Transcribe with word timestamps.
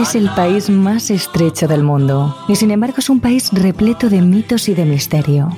Es 0.00 0.14
el 0.14 0.28
país 0.30 0.68
más 0.68 1.10
estrecho 1.10 1.66
del 1.66 1.82
mundo 1.82 2.36
y 2.48 2.56
sin 2.56 2.70
embargo 2.70 2.96
es 2.98 3.08
un 3.08 3.18
país 3.18 3.50
repleto 3.52 4.10
de 4.10 4.20
mitos 4.20 4.68
y 4.68 4.74
de 4.74 4.84
misterio. 4.84 5.48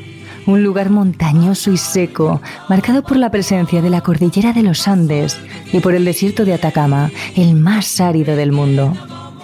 Un 0.46 0.62
lugar 0.62 0.91
montañoso 0.91 1.72
y 1.72 1.77
seco, 1.77 2.40
marcado 2.68 3.03
por 3.03 3.16
la 3.16 3.32
presencia 3.32 3.82
de 3.82 3.90
la 3.90 4.00
cordillera 4.00 4.53
de 4.53 4.62
los 4.62 4.86
Andes 4.86 5.36
y 5.72 5.80
por 5.80 5.95
el 5.95 6.04
desierto 6.04 6.45
de 6.45 6.54
Atacama, 6.54 7.11
el 7.35 7.57
más 7.57 8.00
árido 8.00 8.36
del 8.36 8.53
mundo. 8.53 8.95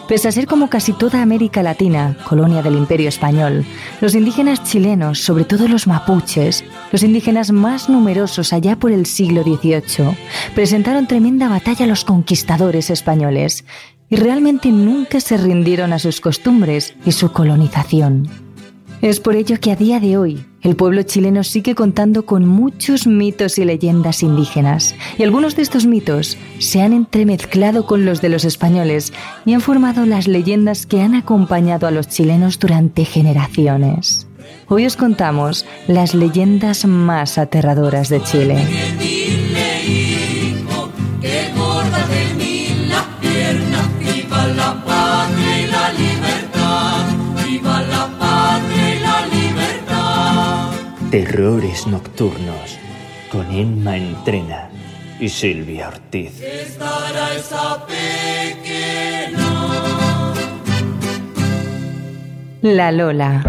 Pese 0.09 0.29
a 0.29 0.33
ser 0.33 0.47
como 0.47 0.69
casi 0.69 0.93
toda 0.93 1.23
América 1.23 1.63
Latina, 1.63 2.17
colonia 2.29 2.63
del 2.63 2.77
Imperio 2.77 3.09
Español, 3.09 3.65
los 4.03 4.15
indígenas 4.15 4.63
chilenos, 4.63 5.19
sobre 5.19 5.45
todo 5.45 5.67
los 5.67 5.87
mapuches, 5.87 6.63
los 6.93 7.03
indígenas 7.03 7.53
más 7.53 7.89
numerosos 7.89 8.53
allá 8.53 8.77
por 8.77 8.93
el 8.93 9.07
siglo 9.07 9.43
XVIII, 9.43 10.15
presentaron 10.55 11.07
tremenda 11.07 11.49
batalla 11.49 11.87
a 11.87 11.89
los 11.89 12.05
conquistadores 12.05 12.91
españoles 12.91 13.65
y 14.09 14.17
realmente 14.17 14.71
nunca 14.71 15.21
se 15.21 15.37
rindieron 15.37 15.93
a 15.93 15.99
sus 15.99 16.21
costumbres 16.21 16.95
y 17.05 17.13
su 17.13 17.33
colonización. 17.33 18.29
Es 19.03 19.21
por 19.21 19.37
ello 19.37 19.61
que 19.61 19.71
a 19.71 19.77
día 19.77 20.01
de 20.01 20.17
hoy 20.17 20.47
el 20.63 20.77
pueblo 20.77 21.03
chileno 21.03 21.45
sigue 21.45 21.75
contando 21.75 22.25
con 22.25 22.47
muchos 22.47 23.07
mitos 23.07 23.59
y 23.59 23.65
leyendas 23.67 24.23
indígenas, 24.23 24.95
y 25.19 25.25
algunos 25.25 25.57
de 25.57 25.63
estos 25.63 25.85
mitos 25.85 26.39
se 26.59 26.81
han 26.81 26.95
entremezclado 26.95 27.85
con 27.85 28.07
los 28.07 28.23
de 28.23 28.31
los 28.31 28.47
españoles 28.47 29.13
y 29.45 29.53
han 29.53 29.61
formado 29.61 30.07
las 30.07 30.27
leyendas 30.27 30.87
que 30.87 31.03
han 31.03 31.15
acompañado 31.15 31.87
a 31.87 31.91
los 31.91 32.09
chilenos 32.09 32.59
durante 32.59 33.05
generaciones. 33.05 34.27
Hoy 34.69 34.87
os 34.87 34.97
contamos 34.97 35.67
las 35.87 36.15
leyendas 36.15 36.87
más 36.87 37.37
aterradoras 37.37 38.09
de 38.09 38.23
Chile. 38.23 39.44
Terrores 51.15 51.87
Nocturnos 51.87 52.77
con 53.31 53.49
Emma 53.53 53.97
Entrena 53.97 54.69
y 55.21 55.29
Silvia 55.29 55.87
Ortiz. 55.87 56.43
La 62.63 62.91
Lola. 62.91 63.45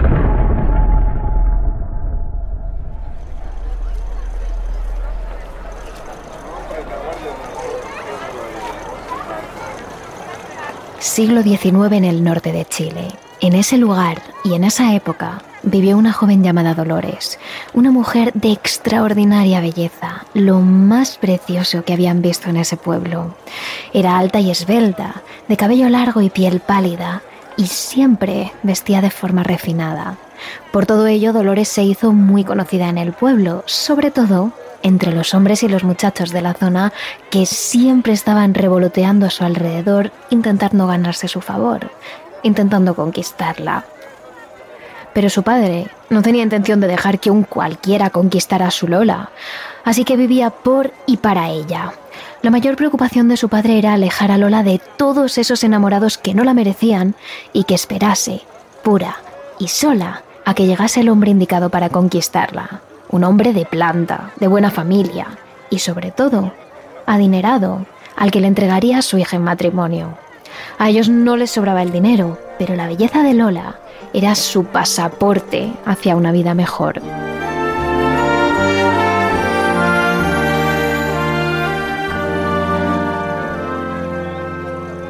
Siglo 11.00 11.42
XIX 11.42 11.94
en 11.94 12.06
el 12.06 12.24
norte 12.24 12.52
de 12.52 12.64
Chile. 12.66 13.08
En 13.42 13.54
ese 13.54 13.80
lugar 13.80 14.22
y 14.44 14.54
en 14.54 14.66
esa 14.66 14.94
época 14.94 15.42
vivió 15.66 15.98
una 15.98 16.14
joven 16.14 16.44
llamada 16.44 16.74
Dolores, 16.74 17.40
una 17.74 17.92
mujer 17.92 18.32
de 18.34 18.52
extraordinaria 18.52 19.60
belleza, 19.60 20.26
lo 20.34 20.60
más 20.62 21.18
precioso 21.18 21.84
que 21.84 21.94
habían 21.94 22.22
visto 22.22 22.50
en 22.50 22.58
ese 22.58 22.78
pueblo. 22.78 23.36
Era 23.94 24.18
alta 24.18 24.40
y 24.40 24.52
esbelta, 24.52 25.22
de 25.48 25.58
cabello 25.58 25.90
largo 25.90 26.22
y 26.22 26.30
piel 26.30 26.60
pálida, 26.60 27.22
y 27.58 27.68
siempre 27.68 28.52
vestía 28.64 29.02
de 29.02 29.10
forma 29.10 29.44
refinada. 29.44 30.18
Por 30.72 30.86
todo 30.86 31.08
ello, 31.08 31.34
Dolores 31.34 31.70
se 31.70 31.84
hizo 31.84 32.14
muy 32.14 32.44
conocida 32.44 32.90
en 32.90 32.98
el 32.98 33.14
pueblo, 33.14 33.64
sobre 33.66 34.12
todo 34.12 34.52
entre 34.84 35.14
los 35.14 35.34
hombres 35.34 35.64
y 35.64 35.68
los 35.68 35.84
muchachos 35.84 36.32
de 36.32 36.42
la 36.42 36.54
zona 36.54 36.94
que 37.32 37.46
siempre 37.48 38.14
estaban 38.14 38.54
revoloteando 38.54 39.26
a 39.26 39.32
su 39.32 39.44
alrededor 39.44 40.12
intentando 40.30 40.86
ganarse 40.86 41.28
su 41.28 41.42
favor, 41.42 41.90
intentando 42.44 42.96
conquistarla. 42.96 43.86
Pero 45.16 45.30
su 45.30 45.44
padre 45.44 45.88
no 46.10 46.22
tenía 46.22 46.44
intención 46.44 46.82
de 46.82 46.88
dejar 46.88 47.22
que 47.22 47.32
un 47.32 47.44
cualquiera 47.44 48.10
conquistara 48.10 48.68
a 48.68 48.72
su 48.72 48.86
Lola, 48.86 49.30
así 49.86 50.04
que 50.04 50.18
vivía 50.18 50.50
por 50.50 50.92
y 51.06 51.16
para 51.16 51.50
ella. 51.50 51.94
La 52.42 52.52
mayor 52.52 52.76
preocupación 52.76 53.30
de 53.30 53.38
su 53.38 53.48
padre 53.48 53.78
era 53.78 53.94
alejar 53.94 54.30
a 54.30 54.38
Lola 54.38 54.62
de 54.62 54.82
todos 54.98 55.38
esos 55.38 55.64
enamorados 55.64 56.18
que 56.18 56.34
no 56.34 56.44
la 56.44 56.54
merecían 56.54 57.16
y 57.54 57.64
que 57.64 57.76
esperase, 57.76 58.42
pura 58.84 59.16
y 59.58 59.70
sola, 59.70 60.24
a 60.44 60.54
que 60.54 60.68
llegase 60.68 61.00
el 61.00 61.08
hombre 61.08 61.32
indicado 61.32 61.70
para 61.70 61.88
conquistarla. 61.88 62.82
Un 63.08 63.24
hombre 63.24 63.54
de 63.54 63.66
planta, 63.66 64.32
de 64.36 64.50
buena 64.50 64.70
familia 64.70 65.28
y 65.70 65.80
sobre 65.80 66.12
todo, 66.12 66.52
adinerado, 67.06 67.86
al 68.18 68.32
que 68.32 68.42
le 68.42 68.48
entregaría 68.48 68.98
a 68.98 69.02
su 69.02 69.18
hija 69.18 69.38
en 69.38 69.44
matrimonio. 69.44 70.18
A 70.78 70.90
ellos 70.90 71.08
no 71.08 71.38
les 71.38 71.52
sobraba 71.52 71.84
el 71.84 71.94
dinero, 71.94 72.38
pero 72.60 72.76
la 72.76 72.88
belleza 72.88 73.24
de 73.24 73.34
Lola 73.34 73.80
era 74.14 74.36
su 74.36 74.66
pasaporte 74.66 75.74
hacia 75.86 76.16
una 76.16 76.32
vida 76.32 76.54
mejor. 76.54 77.02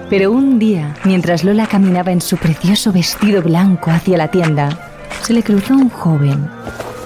Pero 0.09 0.31
un 0.31 0.59
día, 0.59 0.95
mientras 1.03 1.43
Lola 1.43 1.67
caminaba 1.67 2.11
en 2.11 2.21
su 2.21 2.37
precioso 2.37 2.91
vestido 2.91 3.41
blanco 3.41 3.89
hacia 3.89 4.17
la 4.17 4.29
tienda, 4.29 4.69
se 5.21 5.33
le 5.33 5.41
cruzó 5.41 5.73
un 5.73 5.89
joven. 5.89 6.47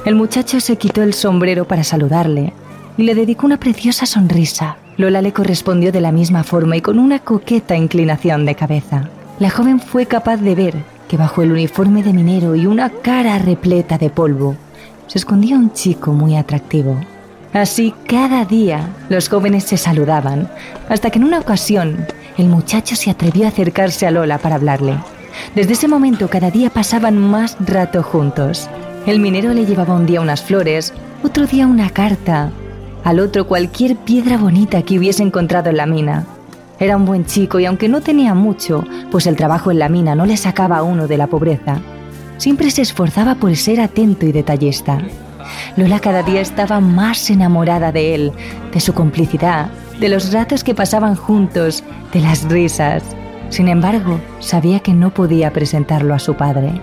El 0.05 0.15
muchacho 0.15 0.59
se 0.59 0.77
quitó 0.77 1.01
el 1.01 1.13
sombrero 1.13 1.65
para 1.65 1.83
saludarle 1.83 2.53
y 2.97 3.03
le 3.03 3.15
dedicó 3.15 3.45
una 3.45 3.57
preciosa 3.57 4.05
sonrisa. 4.05 4.77
Lola 4.97 5.21
le 5.21 5.31
correspondió 5.31 5.93
de 5.93 6.01
la 6.01 6.11
misma 6.11 6.43
forma 6.43 6.75
y 6.75 6.81
con 6.81 6.99
una 6.99 7.19
coqueta 7.19 7.77
inclinación 7.77 8.45
de 8.45 8.55
cabeza. 8.55 9.09
La 9.39 9.49
joven 9.49 9.79
fue 9.79 10.05
capaz 10.05 10.37
de 10.37 10.55
ver 10.55 10.75
que 11.09 11.17
bajo 11.17 11.41
el 11.41 11.51
uniforme 11.51 12.03
de 12.03 12.13
minero 12.13 12.55
y 12.55 12.67
una 12.67 12.89
cara 12.89 13.39
repleta 13.39 13.97
de 13.97 14.11
polvo 14.11 14.55
se 15.07 15.17
escondía 15.17 15.57
un 15.57 15.73
chico 15.73 16.13
muy 16.13 16.37
atractivo. 16.37 16.97
Así 17.51 17.95
cada 18.07 18.45
día 18.45 18.87
los 19.09 19.27
jóvenes 19.27 19.63
se 19.63 19.75
saludaban, 19.75 20.49
hasta 20.87 21.09
que 21.09 21.17
en 21.17 21.25
una 21.25 21.39
ocasión 21.39 22.05
el 22.37 22.47
muchacho 22.47 22.95
se 22.95 23.09
atrevió 23.09 23.45
a 23.45 23.47
acercarse 23.49 24.05
a 24.05 24.11
Lola 24.11 24.37
para 24.37 24.55
hablarle. 24.55 24.99
Desde 25.55 25.73
ese 25.73 25.87
momento 25.87 26.29
cada 26.29 26.51
día 26.51 26.69
pasaban 26.69 27.17
más 27.17 27.57
rato 27.59 28.03
juntos. 28.03 28.69
El 29.07 29.19
minero 29.19 29.51
le 29.53 29.65
llevaba 29.65 29.95
un 29.95 30.05
día 30.05 30.21
unas 30.21 30.43
flores, 30.43 30.93
otro 31.23 31.47
día 31.47 31.65
una 31.65 31.89
carta, 31.89 32.51
al 33.03 33.19
otro 33.19 33.47
cualquier 33.47 33.95
piedra 33.95 34.37
bonita 34.37 34.83
que 34.83 34.99
hubiese 34.99 35.23
encontrado 35.23 35.71
en 35.71 35.77
la 35.77 35.87
mina. 35.87 36.27
Era 36.79 36.95
un 36.95 37.05
buen 37.05 37.25
chico 37.25 37.59
y 37.59 37.65
aunque 37.65 37.89
no 37.89 38.01
tenía 38.01 38.33
mucho, 38.33 38.83
pues 39.11 39.27
el 39.27 39.35
trabajo 39.35 39.69
en 39.69 39.79
la 39.79 39.89
mina 39.89 40.15
no 40.15 40.25
le 40.25 40.37
sacaba 40.37 40.77
a 40.77 40.83
uno 40.83 41.07
de 41.07 41.17
la 41.17 41.27
pobreza, 41.27 41.81
siempre 42.37 42.71
se 42.71 42.81
esforzaba 42.81 43.35
por 43.35 43.55
ser 43.55 43.81
atento 43.81 44.25
y 44.25 44.31
detallista. 44.31 45.01
Lola 45.75 45.99
cada 45.99 46.23
día 46.23 46.41
estaba 46.41 46.79
más 46.79 47.29
enamorada 47.29 47.91
de 47.91 48.15
él, 48.15 48.31
de 48.73 48.79
su 48.79 48.93
complicidad, 48.93 49.69
de 49.99 50.09
los 50.09 50.31
ratos 50.31 50.63
que 50.63 50.75
pasaban 50.75 51.15
juntos, 51.15 51.83
de 52.13 52.21
las 52.21 52.43
risas. 52.43 53.03
Sin 53.49 53.67
embargo, 53.67 54.19
sabía 54.39 54.79
que 54.79 54.93
no 54.93 55.13
podía 55.13 55.51
presentarlo 55.51 56.13
a 56.13 56.19
su 56.19 56.35
padre. 56.35 56.81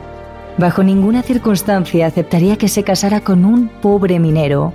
Bajo 0.58 0.82
ninguna 0.82 1.22
circunstancia 1.22 2.06
aceptaría 2.06 2.56
que 2.56 2.68
se 2.68 2.82
casara 2.82 3.20
con 3.20 3.44
un 3.44 3.68
pobre 3.68 4.18
minero, 4.18 4.72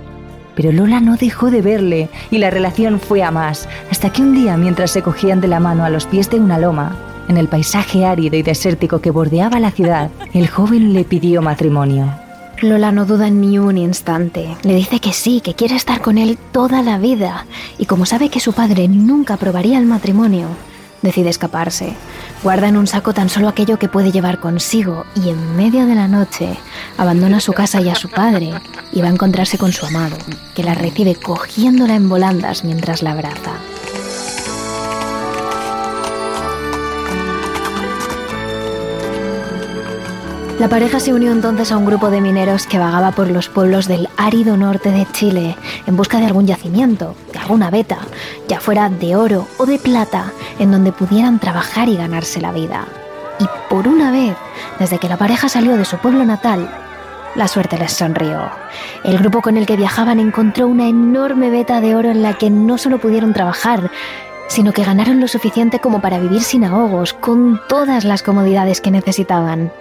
pero 0.54 0.72
Lola 0.72 1.00
no 1.00 1.16
dejó 1.16 1.50
de 1.50 1.62
verle 1.62 2.08
y 2.30 2.38
la 2.38 2.50
relación 2.50 3.00
fue 3.00 3.22
a 3.22 3.30
más, 3.30 3.68
hasta 3.90 4.10
que 4.10 4.22
un 4.22 4.34
día, 4.34 4.56
mientras 4.56 4.90
se 4.90 5.02
cogían 5.02 5.40
de 5.40 5.48
la 5.48 5.60
mano 5.60 5.84
a 5.84 5.90
los 5.90 6.06
pies 6.06 6.30
de 6.30 6.40
una 6.40 6.58
loma, 6.58 6.96
en 7.28 7.36
el 7.36 7.48
paisaje 7.48 8.04
árido 8.04 8.36
y 8.36 8.42
desértico 8.42 9.00
que 9.00 9.10
bordeaba 9.10 9.60
la 9.60 9.70
ciudad, 9.70 10.10
el 10.34 10.48
joven 10.48 10.92
le 10.92 11.04
pidió 11.04 11.42
matrimonio. 11.42 12.12
Lola 12.60 12.92
no 12.92 13.06
duda 13.06 13.28
ni 13.28 13.58
un 13.58 13.76
instante. 13.76 14.56
Le 14.62 14.74
dice 14.74 15.00
que 15.00 15.12
sí, 15.12 15.40
que 15.40 15.54
quiere 15.54 15.74
estar 15.74 16.00
con 16.00 16.16
él 16.16 16.38
toda 16.52 16.82
la 16.82 16.98
vida. 16.98 17.46
Y 17.76 17.86
como 17.86 18.06
sabe 18.06 18.28
que 18.28 18.38
su 18.38 18.52
padre 18.52 18.86
nunca 18.86 19.34
aprobaría 19.34 19.78
el 19.78 19.86
matrimonio, 19.86 20.46
decide 21.02 21.28
escaparse. 21.28 21.94
Guarda 22.42 22.68
en 22.68 22.76
un 22.76 22.86
saco 22.86 23.12
tan 23.12 23.28
solo 23.28 23.48
aquello 23.48 23.78
que 23.78 23.88
puede 23.88 24.12
llevar 24.12 24.40
consigo 24.40 25.04
y 25.14 25.28
en 25.28 25.56
medio 25.56 25.86
de 25.86 25.94
la 25.94 26.08
noche 26.08 26.56
abandona 26.96 27.40
su 27.40 27.52
casa 27.52 27.80
y 27.80 27.88
a 27.88 27.94
su 27.94 28.08
padre 28.08 28.52
y 28.92 29.00
va 29.00 29.08
a 29.08 29.12
encontrarse 29.12 29.58
con 29.58 29.72
su 29.72 29.84
amado, 29.86 30.16
que 30.54 30.64
la 30.64 30.74
recibe 30.74 31.14
cogiéndola 31.14 31.94
en 31.94 32.08
volandas 32.08 32.64
mientras 32.64 33.02
la 33.02 33.12
abraza. 33.12 33.52
La 40.62 40.68
pareja 40.68 41.00
se 41.00 41.12
unió 41.12 41.32
entonces 41.32 41.72
a 41.72 41.76
un 41.76 41.84
grupo 41.84 42.08
de 42.08 42.20
mineros 42.20 42.68
que 42.68 42.78
vagaba 42.78 43.10
por 43.10 43.28
los 43.28 43.48
pueblos 43.48 43.88
del 43.88 44.08
árido 44.16 44.56
norte 44.56 44.92
de 44.92 45.08
Chile 45.10 45.56
en 45.88 45.96
busca 45.96 46.20
de 46.20 46.26
algún 46.26 46.46
yacimiento, 46.46 47.16
de 47.32 47.40
alguna 47.40 47.68
veta, 47.68 47.98
ya 48.46 48.60
fuera 48.60 48.88
de 48.88 49.16
oro 49.16 49.48
o 49.58 49.66
de 49.66 49.80
plata, 49.80 50.32
en 50.60 50.70
donde 50.70 50.92
pudieran 50.92 51.40
trabajar 51.40 51.88
y 51.88 51.96
ganarse 51.96 52.40
la 52.40 52.52
vida. 52.52 52.86
Y 53.40 53.46
por 53.68 53.88
una 53.88 54.12
vez, 54.12 54.36
desde 54.78 55.00
que 55.00 55.08
la 55.08 55.16
pareja 55.16 55.48
salió 55.48 55.76
de 55.76 55.84
su 55.84 55.98
pueblo 55.98 56.24
natal, 56.24 56.72
la 57.34 57.48
suerte 57.48 57.76
les 57.76 57.92
sonrió. 57.92 58.48
El 59.02 59.18
grupo 59.18 59.42
con 59.42 59.56
el 59.56 59.66
que 59.66 59.76
viajaban 59.76 60.20
encontró 60.20 60.68
una 60.68 60.86
enorme 60.86 61.50
veta 61.50 61.80
de 61.80 61.96
oro 61.96 62.08
en 62.08 62.22
la 62.22 62.34
que 62.34 62.50
no 62.50 62.78
solo 62.78 62.98
pudieron 62.98 63.32
trabajar, 63.32 63.90
sino 64.52 64.74
que 64.74 64.84
ganaron 64.84 65.18
lo 65.18 65.28
suficiente 65.28 65.78
como 65.78 66.02
para 66.02 66.18
vivir 66.18 66.42
sin 66.42 66.62
ahogos, 66.62 67.14
con 67.14 67.58
todas 67.70 68.04
las 68.04 68.22
comodidades 68.22 68.82
que 68.82 68.90
necesitaban. 68.90 69.72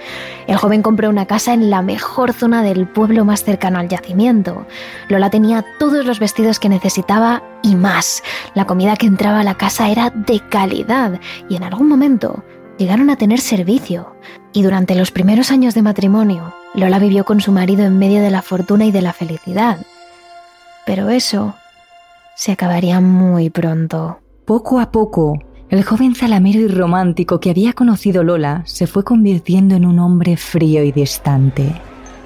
El 0.47 0.55
joven 0.55 0.81
compró 0.81 1.09
una 1.09 1.25
casa 1.25 1.53
en 1.53 1.69
la 1.69 1.81
mejor 1.81 2.31
zona 2.31 2.63
del 2.63 2.87
pueblo 2.87 3.25
más 3.25 3.43
cercano 3.43 3.79
al 3.79 3.89
yacimiento. 3.89 4.65
Lola 5.09 5.29
tenía 5.29 5.65
todos 5.77 6.05
los 6.05 6.19
vestidos 6.19 6.57
que 6.57 6.69
necesitaba 6.69 7.43
y 7.61 7.75
más. 7.75 8.23
La 8.53 8.65
comida 8.65 8.95
que 8.95 9.07
entraba 9.07 9.41
a 9.41 9.43
la 9.43 9.55
casa 9.55 9.89
era 9.89 10.09
de 10.09 10.39
calidad 10.39 11.19
y 11.49 11.57
en 11.57 11.63
algún 11.63 11.89
momento 11.89 12.41
llegaron 12.77 13.09
a 13.09 13.17
tener 13.17 13.41
servicio. 13.41 14.15
Y 14.53 14.63
durante 14.63 14.95
los 14.95 15.11
primeros 15.11 15.51
años 15.51 15.73
de 15.73 15.81
matrimonio, 15.81 16.55
Lola 16.75 16.97
vivió 16.97 17.25
con 17.25 17.41
su 17.41 17.51
marido 17.51 17.83
en 17.83 17.99
medio 17.99 18.21
de 18.21 18.31
la 18.31 18.41
fortuna 18.41 18.85
y 18.85 18.91
de 18.93 19.01
la 19.01 19.11
felicidad. 19.11 19.79
Pero 20.85 21.09
eso 21.09 21.55
se 22.37 22.53
acabaría 22.53 23.01
muy 23.01 23.49
pronto. 23.49 24.21
Poco 24.51 24.81
a 24.81 24.91
poco, 24.91 25.41
el 25.69 25.81
joven 25.85 26.13
zalamero 26.13 26.59
y 26.59 26.67
romántico 26.67 27.39
que 27.39 27.51
había 27.51 27.71
conocido 27.71 28.21
Lola 28.21 28.63
se 28.65 28.85
fue 28.85 29.05
convirtiendo 29.05 29.75
en 29.75 29.85
un 29.85 29.97
hombre 29.97 30.35
frío 30.35 30.83
y 30.83 30.91
distante. 30.91 31.73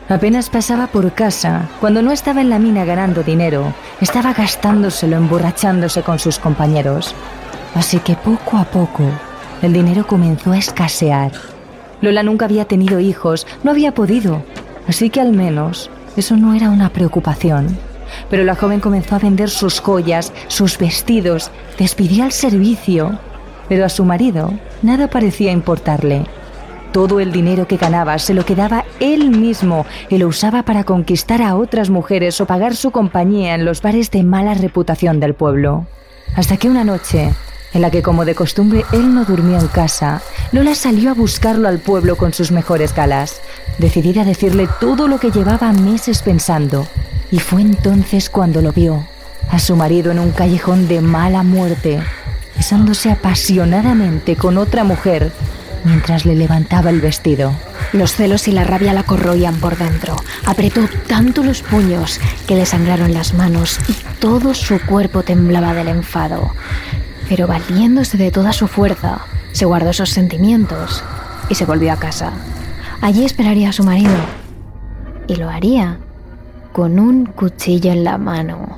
Apenas 0.09 0.49
pasaba 0.49 0.87
por 0.87 1.13
casa, 1.13 1.69
cuando 1.79 2.01
no 2.01 2.11
estaba 2.11 2.41
en 2.41 2.49
la 2.49 2.57
mina 2.57 2.83
ganando 2.83 3.21
dinero, 3.21 3.71
estaba 4.01 4.33
gastándoselo 4.33 5.17
emborrachándose 5.17 6.01
con 6.01 6.17
sus 6.17 6.39
compañeros. 6.39 7.13
Así 7.75 7.99
que 7.99 8.15
poco 8.15 8.57
a 8.57 8.63
poco, 8.63 9.03
el 9.61 9.73
dinero 9.73 10.07
comenzó 10.07 10.53
a 10.53 10.57
escasear. 10.57 11.31
Lola 12.01 12.23
nunca 12.23 12.45
había 12.45 12.65
tenido 12.65 12.99
hijos, 12.99 13.45
no 13.63 13.69
había 13.69 13.93
podido, 13.93 14.41
así 14.87 15.11
que 15.11 15.21
al 15.21 15.31
menos 15.31 15.91
eso 16.17 16.35
no 16.37 16.55
era 16.55 16.71
una 16.71 16.89
preocupación 16.89 17.77
pero 18.29 18.43
la 18.43 18.55
joven 18.55 18.79
comenzó 18.79 19.15
a 19.15 19.19
vender 19.19 19.49
sus 19.49 19.79
joyas, 19.79 20.33
sus 20.47 20.77
vestidos, 20.77 21.51
despidió 21.77 22.23
al 22.23 22.31
servicio, 22.31 23.19
pero 23.69 23.85
a 23.85 23.89
su 23.89 24.05
marido 24.05 24.53
nada 24.81 25.09
parecía 25.09 25.51
importarle. 25.51 26.25
Todo 26.91 27.19
el 27.19 27.31
dinero 27.31 27.67
que 27.67 27.77
ganaba 27.77 28.17
se 28.19 28.33
lo 28.33 28.45
quedaba 28.45 28.85
él 28.99 29.29
mismo 29.29 29.85
y 30.09 30.17
lo 30.17 30.27
usaba 30.27 30.63
para 30.63 30.85
conquistar 30.85 31.41
a 31.41 31.55
otras 31.55 31.89
mujeres 31.89 32.39
o 32.39 32.45
pagar 32.45 32.75
su 32.75 32.91
compañía 32.91 33.53
en 33.53 33.65
los 33.65 33.81
bares 33.81 34.11
de 34.11 34.23
mala 34.23 34.53
reputación 34.53 35.19
del 35.19 35.33
pueblo. 35.33 35.87
Hasta 36.35 36.55
que 36.55 36.69
una 36.69 36.85
noche, 36.85 37.33
en 37.73 37.81
la 37.81 37.91
que 37.91 38.01
como 38.01 38.23
de 38.23 38.33
costumbre 38.33 38.85
él 38.93 39.13
no 39.13 39.25
durmió 39.25 39.59
en 39.59 39.67
casa, 39.67 40.21
Lola 40.53 40.73
salió 40.73 41.11
a 41.11 41.15
buscarlo 41.15 41.67
al 41.67 41.79
pueblo 41.79 42.15
con 42.15 42.31
sus 42.31 42.51
mejores 42.51 42.95
galas, 42.95 43.41
decidida 43.77 44.21
a 44.21 44.25
decirle 44.25 44.69
todo 44.79 45.09
lo 45.09 45.19
que 45.19 45.31
llevaba 45.31 45.73
meses 45.73 46.21
pensando 46.21 46.87
y 47.35 47.39
fue 47.39 47.61
entonces 47.61 48.29
cuando 48.29 48.61
lo 48.61 48.71
vio, 48.71 49.05
a 49.49 49.59
su 49.59 49.75
marido 49.75 50.09
en 50.09 50.19
un 50.19 50.31
callejón 50.31 50.87
de 50.87 51.01
mala 51.01 51.43
muerte, 51.43 51.99
besándose 52.55 53.11
apasionadamente 53.11 54.37
con 54.37 54.57
otra 54.57 54.85
mujer 54.85 55.33
mientras 55.83 56.25
le 56.25 56.33
levantaba 56.33 56.91
el 56.91 57.01
vestido. 57.01 57.51
Los 57.91 58.13
celos 58.13 58.47
y 58.47 58.53
la 58.53 58.63
rabia 58.63 58.93
la 58.93 59.03
corroían 59.03 59.55
por 59.55 59.77
dentro. 59.77 60.15
Apretó 60.45 60.87
tanto 61.09 61.43
los 61.43 61.61
puños 61.61 62.21
que 62.47 62.55
le 62.55 62.65
sangraron 62.65 63.13
las 63.13 63.33
manos 63.33 63.79
y 63.89 63.93
todo 64.19 64.53
su 64.53 64.79
cuerpo 64.79 65.23
temblaba 65.23 65.73
del 65.73 65.89
enfado. 65.89 66.53
Pero 67.27 67.47
valiéndose 67.47 68.17
de 68.17 68.31
toda 68.31 68.53
su 68.53 68.69
fuerza, 68.69 69.25
se 69.51 69.65
guardó 69.65 69.89
esos 69.89 70.09
sentimientos 70.09 71.03
y 71.49 71.55
se 71.55 71.65
volvió 71.65 71.91
a 71.91 71.97
casa. 71.97 72.31
Allí 73.01 73.25
esperaría 73.25 73.69
a 73.69 73.73
su 73.73 73.83
marido. 73.83 74.15
Y 75.27 75.35
lo 75.35 75.49
haría 75.49 75.99
con 76.75 76.99
un 76.99 77.25
cuchillo 77.25 77.93
en 77.93 78.03
la 78.03 78.17
mano. 78.17 78.75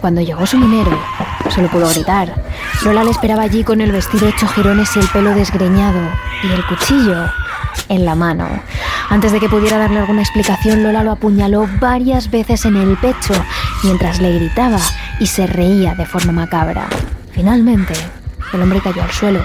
Cuando 0.00 0.22
llegó 0.22 0.46
su 0.46 0.56
minero, 0.56 0.98
solo 1.50 1.68
pudo 1.68 1.86
gritar. 1.90 2.42
Lola 2.82 3.04
le 3.04 3.10
esperaba 3.10 3.42
allí 3.42 3.62
con 3.62 3.82
el 3.82 3.92
vestido 3.92 4.26
hecho 4.26 4.48
jirones 4.48 4.96
y 4.96 5.00
el 5.00 5.08
pelo 5.08 5.34
desgreñado, 5.34 6.00
y 6.42 6.50
el 6.50 6.64
cuchillo 6.64 7.30
en 7.90 8.06
la 8.06 8.14
mano. 8.14 8.48
Antes 9.10 9.30
de 9.30 9.40
que 9.40 9.50
pudiera 9.50 9.76
darle 9.76 9.98
alguna 9.98 10.22
explicación, 10.22 10.82
Lola 10.82 11.04
lo 11.04 11.12
apuñaló 11.12 11.68
varias 11.80 12.30
veces 12.30 12.64
en 12.64 12.76
el 12.76 12.96
pecho 12.96 13.34
mientras 13.82 14.22
le 14.22 14.38
gritaba 14.38 14.80
y 15.20 15.26
se 15.26 15.46
reía 15.46 15.94
de 15.94 16.06
forma 16.06 16.32
macabra. 16.32 16.86
Finalmente, 17.32 17.92
el 18.54 18.62
hombre 18.62 18.80
cayó 18.80 19.02
al 19.02 19.10
suelo, 19.10 19.42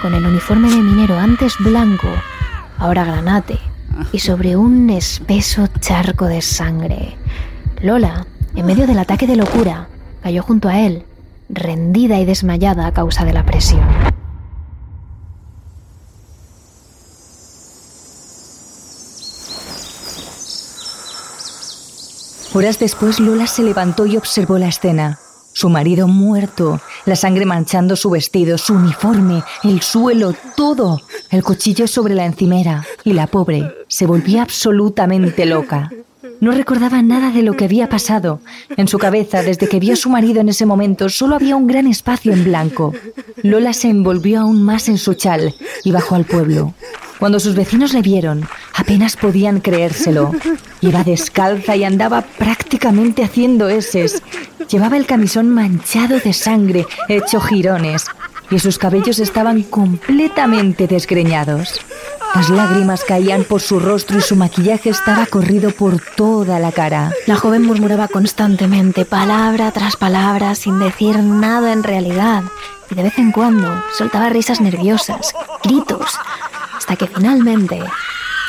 con 0.00 0.14
el 0.14 0.24
uniforme 0.24 0.70
de 0.70 0.76
minero 0.76 1.18
antes 1.18 1.56
blanco, 1.58 2.08
ahora 2.78 3.04
granate, 3.04 3.58
y 4.12 4.18
sobre 4.18 4.56
un 4.56 4.90
espeso 4.90 5.66
charco 5.80 6.26
de 6.26 6.42
sangre. 6.42 7.16
Lola, 7.80 8.26
en 8.54 8.66
medio 8.66 8.86
del 8.86 8.98
ataque 8.98 9.26
de 9.26 9.36
locura, 9.36 9.88
cayó 10.22 10.42
junto 10.42 10.68
a 10.68 10.80
él, 10.80 11.04
rendida 11.48 12.18
y 12.18 12.24
desmayada 12.24 12.86
a 12.86 12.92
causa 12.92 13.24
de 13.24 13.32
la 13.32 13.44
presión. 13.44 13.84
Horas 22.54 22.78
después 22.78 23.18
Lola 23.18 23.48
se 23.48 23.64
levantó 23.64 24.06
y 24.06 24.16
observó 24.16 24.58
la 24.58 24.68
escena. 24.68 25.18
Su 25.52 25.70
marido 25.70 26.06
muerto, 26.06 26.80
la 27.04 27.16
sangre 27.16 27.46
manchando 27.46 27.96
su 27.96 28.10
vestido, 28.10 28.58
su 28.58 28.74
uniforme, 28.74 29.42
el 29.64 29.82
suelo, 29.82 30.34
todo, 30.56 31.00
el 31.30 31.42
cuchillo 31.42 31.88
sobre 31.88 32.14
la 32.14 32.24
encimera, 32.26 32.84
y 33.04 33.12
la 33.12 33.26
pobre 33.26 33.70
se 33.88 34.06
volvía 34.06 34.42
absolutamente 34.42 35.46
loca. 35.46 35.90
No 36.40 36.52
recordaba 36.52 37.00
nada 37.02 37.30
de 37.30 37.42
lo 37.42 37.54
que 37.54 37.64
había 37.64 37.88
pasado. 37.88 38.40
En 38.76 38.88
su 38.88 38.98
cabeza, 38.98 39.42
desde 39.42 39.68
que 39.68 39.78
vio 39.78 39.92
a 39.92 39.96
su 39.96 40.10
marido 40.10 40.40
en 40.40 40.48
ese 40.48 40.66
momento, 40.66 41.08
solo 41.08 41.36
había 41.36 41.56
un 41.56 41.66
gran 41.66 41.86
espacio 41.86 42.32
en 42.32 42.44
blanco. 42.44 42.92
Lola 43.42 43.72
se 43.72 43.88
envolvió 43.88 44.40
aún 44.40 44.62
más 44.62 44.88
en 44.88 44.98
su 44.98 45.14
chal 45.14 45.54
y 45.84 45.92
bajó 45.92 46.14
al 46.14 46.24
pueblo. 46.24 46.74
Cuando 47.18 47.40
sus 47.40 47.54
vecinos 47.54 47.94
le 47.94 48.02
vieron, 48.02 48.46
apenas 48.74 49.16
podían 49.16 49.60
creérselo. 49.60 50.32
Iba 50.80 51.04
descalza 51.04 51.76
y 51.76 51.84
andaba 51.84 52.22
prácticamente 52.22 53.22
haciendo 53.22 53.68
eses. 53.68 54.22
Llevaba 54.68 54.96
el 54.96 55.06
camisón 55.06 55.50
manchado 55.50 56.18
de 56.18 56.32
sangre, 56.32 56.86
hecho 57.08 57.40
jirones, 57.40 58.06
y 58.50 58.58
sus 58.58 58.78
cabellos 58.78 59.18
estaban 59.18 59.62
completamente 59.62 60.86
desgreñados. 60.86 61.80
Las 62.34 62.50
lágrimas 62.50 63.04
caían 63.04 63.44
por 63.44 63.60
su 63.60 63.78
rostro 63.78 64.18
y 64.18 64.20
su 64.20 64.34
maquillaje 64.34 64.90
estaba 64.90 65.24
corrido 65.26 65.70
por 65.70 66.00
toda 66.16 66.58
la 66.58 66.72
cara. 66.72 67.12
La 67.26 67.36
joven 67.36 67.62
murmuraba 67.62 68.08
constantemente, 68.08 69.04
palabra 69.04 69.70
tras 69.70 69.96
palabra, 69.96 70.56
sin 70.56 70.80
decir 70.80 71.16
nada 71.18 71.72
en 71.72 71.84
realidad, 71.84 72.42
y 72.90 72.96
de 72.96 73.04
vez 73.04 73.18
en 73.18 73.30
cuando 73.30 73.80
soltaba 73.96 74.30
risas 74.30 74.60
nerviosas, 74.60 75.32
gritos, 75.62 76.18
hasta 76.76 76.96
que 76.96 77.06
finalmente, 77.06 77.80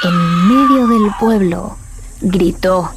en 0.03 0.47
medio 0.47 0.87
del 0.87 1.11
pueblo, 1.19 1.77
gritó. 2.21 2.91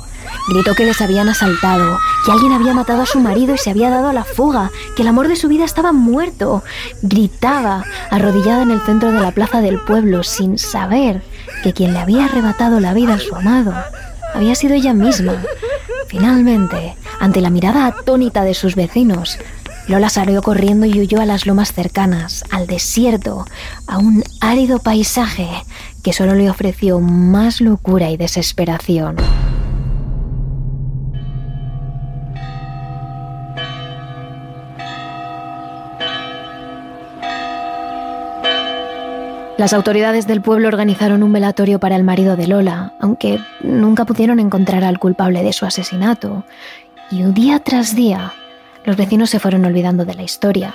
Gritó 0.49 0.75
que 0.75 0.85
les 0.85 1.01
habían 1.03 1.29
asaltado, 1.29 1.99
que 2.25 2.33
alguien 2.33 2.53
había 2.53 2.73
matado 2.73 3.03
a 3.03 3.07
su 3.07 3.21
marido 3.21 3.55
y 3.55 3.59
se 3.59 3.71
había 3.71 3.91
dado 3.91 4.09
a 4.09 4.13
la 4.15 4.25
fuga, 4.25 4.71
que 4.97 5.03
el 5.03 5.09
amor 5.09 5.29
de 5.29 5.37
su 5.37 5.49
vida 5.49 5.65
estaba 5.65 5.93
muerto. 5.93 6.63
Gritaba, 7.03 7.85
arrodillada 8.11 8.63
en 8.63 8.71
el 8.71 8.81
centro 8.81 9.13
de 9.13 9.21
la 9.21 9.33
plaza 9.33 9.61
del 9.61 9.79
pueblo, 9.81 10.23
sin 10.23 10.59
saber 10.59 11.23
que 11.63 11.75
quien 11.75 11.93
le 11.93 11.99
había 11.99 12.25
arrebatado 12.25 12.81
la 12.81 12.95
vida 12.95 13.15
a 13.15 13.19
su 13.19 13.35
amado 13.35 13.75
había 14.35 14.55
sido 14.55 14.75
ella 14.75 14.95
misma. 14.95 15.43
Finalmente, 16.07 16.97
ante 17.21 17.41
la 17.41 17.51
mirada 17.51 17.87
atónita 17.87 18.43
de 18.43 18.55
sus 18.55 18.75
vecinos, 18.75 19.39
Lola 19.89 20.11
salió 20.11 20.43
corriendo 20.43 20.87
y 20.87 21.01
huyó 21.01 21.21
a 21.21 21.27
las 21.27 21.47
lomas 21.47 21.73
cercanas, 21.73 22.45
al 22.51 22.67
desierto, 22.67 23.47
a 23.87 23.99
un 23.99 24.23
árido 24.41 24.79
paisaje 24.79 25.49
que 26.03 26.13
solo 26.13 26.35
le 26.35 26.51
ofreció 26.51 27.01
más 27.01 27.61
locura 27.61 28.11
y 28.11 28.17
desesperación. 28.17 29.17
Las 39.59 39.73
autoridades 39.73 40.29
del 40.29 40.41
pueblo 40.41 40.69
organizaron 40.69 41.25
un 41.25 41.33
velatorio 41.33 41.81
para 41.81 41.97
el 41.97 42.05
marido 42.05 42.37
de 42.37 42.47
Lola, 42.47 42.95
aunque 43.01 43.41
nunca 43.61 44.05
pudieron 44.05 44.39
encontrar 44.39 44.85
al 44.85 45.01
culpable 45.01 45.43
de 45.43 45.53
su 45.53 45.67
asesinato. 45.67 46.45
Y 47.11 47.25
un 47.25 47.35
día 47.35 47.59
tras 47.59 47.97
día, 47.97 48.33
los 48.85 48.97
vecinos 48.97 49.31
se 49.31 49.41
fueron 49.41 49.65
olvidando 49.65 50.05
de 50.05 50.15
la 50.15 50.23
historia, 50.23 50.73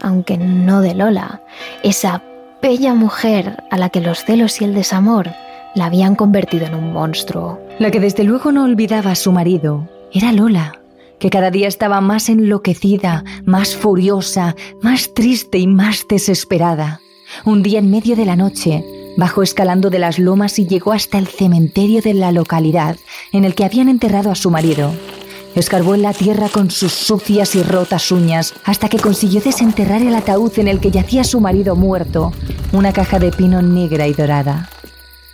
aunque 0.00 0.38
no 0.38 0.80
de 0.80 0.94
Lola, 0.94 1.42
esa 1.82 2.22
bella 2.62 2.94
mujer 2.94 3.64
a 3.72 3.78
la 3.78 3.88
que 3.88 4.00
los 4.00 4.24
celos 4.24 4.60
y 4.60 4.64
el 4.64 4.74
desamor 4.74 5.30
la 5.74 5.86
habían 5.86 6.14
convertido 6.14 6.66
en 6.66 6.76
un 6.76 6.92
monstruo. 6.92 7.58
La 7.80 7.90
que 7.90 7.98
desde 7.98 8.22
luego 8.22 8.52
no 8.52 8.62
olvidaba 8.62 9.10
a 9.10 9.16
su 9.16 9.32
marido 9.32 9.88
era 10.12 10.30
Lola, 10.30 10.78
que 11.18 11.30
cada 11.30 11.50
día 11.50 11.66
estaba 11.66 12.00
más 12.00 12.28
enloquecida, 12.28 13.24
más 13.44 13.74
furiosa, 13.74 14.54
más 14.82 15.12
triste 15.14 15.58
y 15.58 15.66
más 15.66 16.06
desesperada. 16.08 17.00
Un 17.44 17.62
día 17.62 17.78
en 17.78 17.90
medio 17.90 18.16
de 18.16 18.24
la 18.24 18.36
noche, 18.36 18.84
bajó 19.16 19.42
escalando 19.42 19.90
de 19.90 19.98
las 19.98 20.18
lomas 20.18 20.58
y 20.58 20.66
llegó 20.66 20.92
hasta 20.92 21.18
el 21.18 21.26
cementerio 21.26 22.02
de 22.02 22.14
la 22.14 22.32
localidad 22.32 22.96
en 23.32 23.44
el 23.44 23.54
que 23.54 23.64
habían 23.64 23.88
enterrado 23.88 24.30
a 24.30 24.34
su 24.34 24.50
marido. 24.50 24.92
Escarbó 25.54 25.94
en 25.94 26.02
la 26.02 26.12
tierra 26.12 26.48
con 26.48 26.70
sus 26.70 26.92
sucias 26.92 27.54
y 27.54 27.62
rotas 27.62 28.10
uñas 28.10 28.54
hasta 28.64 28.88
que 28.88 28.98
consiguió 28.98 29.40
desenterrar 29.40 30.02
el 30.02 30.14
ataúd 30.14 30.58
en 30.58 30.66
el 30.66 30.80
que 30.80 30.90
yacía 30.90 31.22
su 31.22 31.40
marido 31.40 31.76
muerto, 31.76 32.32
una 32.72 32.92
caja 32.92 33.18
de 33.18 33.30
pino 33.30 33.62
negra 33.62 34.08
y 34.08 34.14
dorada. 34.14 34.68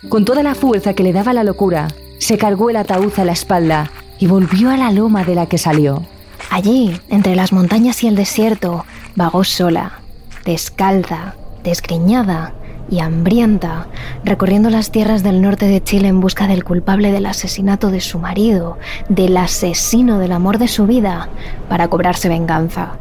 Con 0.09 0.25
toda 0.25 0.43
la 0.43 0.53
fuerza 0.53 0.93
que 0.93 1.03
le 1.03 1.13
daba 1.13 1.33
la 1.33 1.43
locura, 1.43 1.87
se 2.19 2.37
cargó 2.37 2.69
el 2.69 2.75
ataúd 2.75 3.13
a 3.17 3.25
la 3.25 3.31
espalda 3.31 3.91
y 4.19 4.27
volvió 4.27 4.69
a 4.69 4.77
la 4.77 4.91
loma 4.91 5.23
de 5.23 5.33
la 5.33 5.47
que 5.47 5.57
salió. 5.57 6.05
Allí, 6.51 6.99
entre 7.09 7.35
las 7.35 7.51
montañas 7.51 8.03
y 8.03 8.07
el 8.07 8.15
desierto, 8.15 8.85
vagó 9.15 9.43
sola, 9.43 10.01
descalza, 10.45 11.35
desgreñada 11.63 12.53
y 12.89 12.99
hambrienta, 12.99 13.87
recorriendo 14.23 14.69
las 14.69 14.91
tierras 14.91 15.23
del 15.23 15.41
norte 15.41 15.65
de 15.67 15.81
Chile 15.81 16.09
en 16.09 16.19
busca 16.19 16.47
del 16.47 16.63
culpable 16.63 17.11
del 17.11 17.25
asesinato 17.25 17.89
de 17.89 18.01
su 18.01 18.19
marido, 18.19 18.77
del 19.07 19.37
asesino 19.37 20.19
del 20.19 20.33
amor 20.33 20.57
de 20.57 20.67
su 20.67 20.85
vida, 20.85 21.29
para 21.69 21.87
cobrarse 21.87 22.27
venganza. 22.27 22.97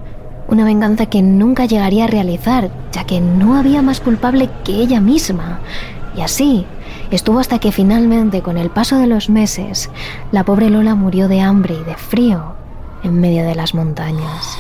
Una 0.48 0.64
venganza 0.64 1.06
que 1.06 1.22
nunca 1.22 1.66
llegaría 1.66 2.04
a 2.04 2.08
realizar, 2.08 2.70
ya 2.92 3.04
que 3.04 3.20
no 3.20 3.56
había 3.56 3.82
más 3.82 4.00
culpable 4.00 4.48
que 4.64 4.74
ella 4.74 5.00
misma. 5.00 5.60
Y 6.16 6.22
así 6.22 6.66
estuvo 7.10 7.40
hasta 7.40 7.58
que 7.58 7.72
finalmente, 7.72 8.42
con 8.42 8.58
el 8.58 8.70
paso 8.70 8.98
de 8.98 9.06
los 9.06 9.28
meses, 9.28 9.90
la 10.32 10.44
pobre 10.44 10.70
Lola 10.70 10.94
murió 10.94 11.28
de 11.28 11.40
hambre 11.40 11.74
y 11.80 11.84
de 11.84 11.94
frío 11.96 12.54
en 13.02 13.20
medio 13.20 13.44
de 13.44 13.54
las 13.54 13.74
montañas. 13.74 14.58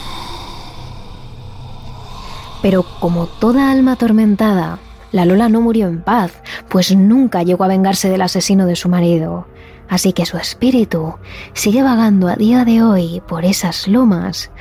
Pero 2.62 2.84
como 3.00 3.26
toda 3.26 3.70
alma 3.70 3.92
atormentada, 3.92 4.78
la 5.12 5.24
Lola 5.24 5.48
no 5.48 5.60
murió 5.60 5.88
en 5.88 6.02
paz, 6.02 6.32
pues 6.68 6.94
nunca 6.94 7.42
llegó 7.42 7.64
a 7.64 7.68
vengarse 7.68 8.08
del 8.08 8.22
asesino 8.22 8.66
de 8.66 8.76
su 8.76 8.88
marido. 8.88 9.46
Así 9.88 10.12
que 10.12 10.24
su 10.24 10.36
espíritu 10.36 11.14
sigue 11.52 11.82
vagando 11.82 12.28
a 12.28 12.36
día 12.36 12.64
de 12.64 12.82
hoy 12.82 13.20
por 13.26 13.44
esas 13.44 13.88
lomas 13.88 14.52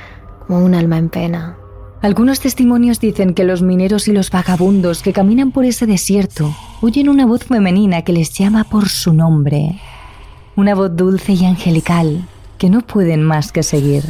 como 0.46 0.64
un 0.64 0.74
alma 0.74 0.98
en 0.98 1.08
pena. 1.08 1.56
Algunos 2.02 2.40
testimonios 2.40 2.98
dicen 2.98 3.34
que 3.34 3.44
los 3.44 3.62
mineros 3.62 4.08
y 4.08 4.12
los 4.12 4.30
vagabundos 4.30 5.02
que 5.02 5.12
caminan 5.12 5.52
por 5.52 5.64
ese 5.64 5.86
desierto 5.86 6.52
oyen 6.80 7.08
una 7.08 7.26
voz 7.26 7.44
femenina 7.44 8.02
que 8.02 8.12
les 8.12 8.32
llama 8.32 8.64
por 8.64 8.88
su 8.88 9.12
nombre. 9.12 9.78
Una 10.56 10.74
voz 10.74 10.96
dulce 10.96 11.34
y 11.34 11.44
angelical 11.44 12.26
que 12.58 12.70
no 12.70 12.80
pueden 12.80 13.22
más 13.22 13.52
que 13.52 13.62
seguir. 13.62 14.02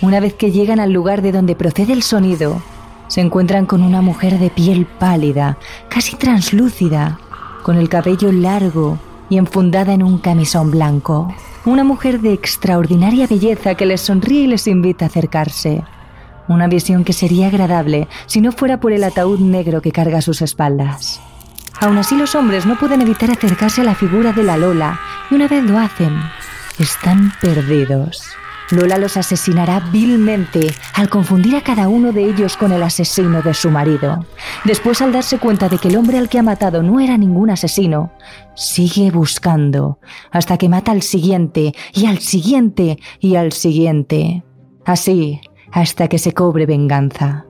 Una 0.00 0.18
vez 0.18 0.34
que 0.34 0.50
llegan 0.50 0.80
al 0.80 0.92
lugar 0.92 1.22
de 1.22 1.30
donde 1.30 1.54
procede 1.54 1.92
el 1.92 2.02
sonido, 2.02 2.60
se 3.14 3.20
encuentran 3.20 3.64
con 3.64 3.84
una 3.84 4.02
mujer 4.02 4.40
de 4.40 4.50
piel 4.50 4.86
pálida, 4.86 5.56
casi 5.88 6.16
translúcida, 6.16 7.20
con 7.62 7.76
el 7.76 7.88
cabello 7.88 8.32
largo 8.32 8.98
y 9.30 9.38
enfundada 9.38 9.92
en 9.92 10.02
un 10.02 10.18
camisón 10.18 10.72
blanco. 10.72 11.32
Una 11.64 11.84
mujer 11.84 12.20
de 12.20 12.32
extraordinaria 12.32 13.28
belleza 13.28 13.76
que 13.76 13.86
les 13.86 14.00
sonríe 14.00 14.40
y 14.40 14.46
les 14.48 14.66
invita 14.66 15.04
a 15.04 15.08
acercarse. 15.08 15.84
Una 16.48 16.66
visión 16.66 17.04
que 17.04 17.12
sería 17.12 17.46
agradable 17.46 18.08
si 18.26 18.40
no 18.40 18.50
fuera 18.50 18.80
por 18.80 18.92
el 18.92 19.04
ataúd 19.04 19.38
negro 19.38 19.80
que 19.80 19.92
carga 19.92 20.20
sus 20.20 20.42
espaldas. 20.42 21.20
Aún 21.80 21.98
así 21.98 22.16
los 22.16 22.34
hombres 22.34 22.66
no 22.66 22.76
pueden 22.80 23.00
evitar 23.00 23.30
acercarse 23.30 23.82
a 23.82 23.84
la 23.84 23.94
figura 23.94 24.32
de 24.32 24.42
la 24.42 24.56
Lola 24.56 24.98
y 25.30 25.36
una 25.36 25.46
vez 25.46 25.62
lo 25.62 25.78
hacen, 25.78 26.18
están 26.80 27.32
perdidos. 27.40 28.34
Lola 28.70 28.98
los 28.98 29.16
asesinará 29.16 29.80
vilmente 29.92 30.74
al 30.94 31.08
confundir 31.08 31.56
a 31.56 31.60
cada 31.60 31.88
uno 31.88 32.12
de 32.12 32.24
ellos 32.24 32.56
con 32.56 32.72
el 32.72 32.82
asesino 32.82 33.42
de 33.42 33.54
su 33.54 33.70
marido. 33.70 34.24
Después, 34.64 35.02
al 35.02 35.12
darse 35.12 35.38
cuenta 35.38 35.68
de 35.68 35.78
que 35.78 35.88
el 35.88 35.96
hombre 35.96 36.18
al 36.18 36.28
que 36.28 36.38
ha 36.38 36.42
matado 36.42 36.82
no 36.82 37.00
era 37.00 37.18
ningún 37.18 37.50
asesino, 37.50 38.12
sigue 38.54 39.10
buscando 39.10 39.98
hasta 40.30 40.56
que 40.56 40.68
mata 40.68 40.92
al 40.92 41.02
siguiente 41.02 41.74
y 41.92 42.06
al 42.06 42.18
siguiente 42.18 42.98
y 43.20 43.36
al 43.36 43.52
siguiente. 43.52 44.44
Así, 44.84 45.40
hasta 45.72 46.08
que 46.08 46.18
se 46.18 46.32
cobre 46.32 46.66
venganza. 46.66 47.44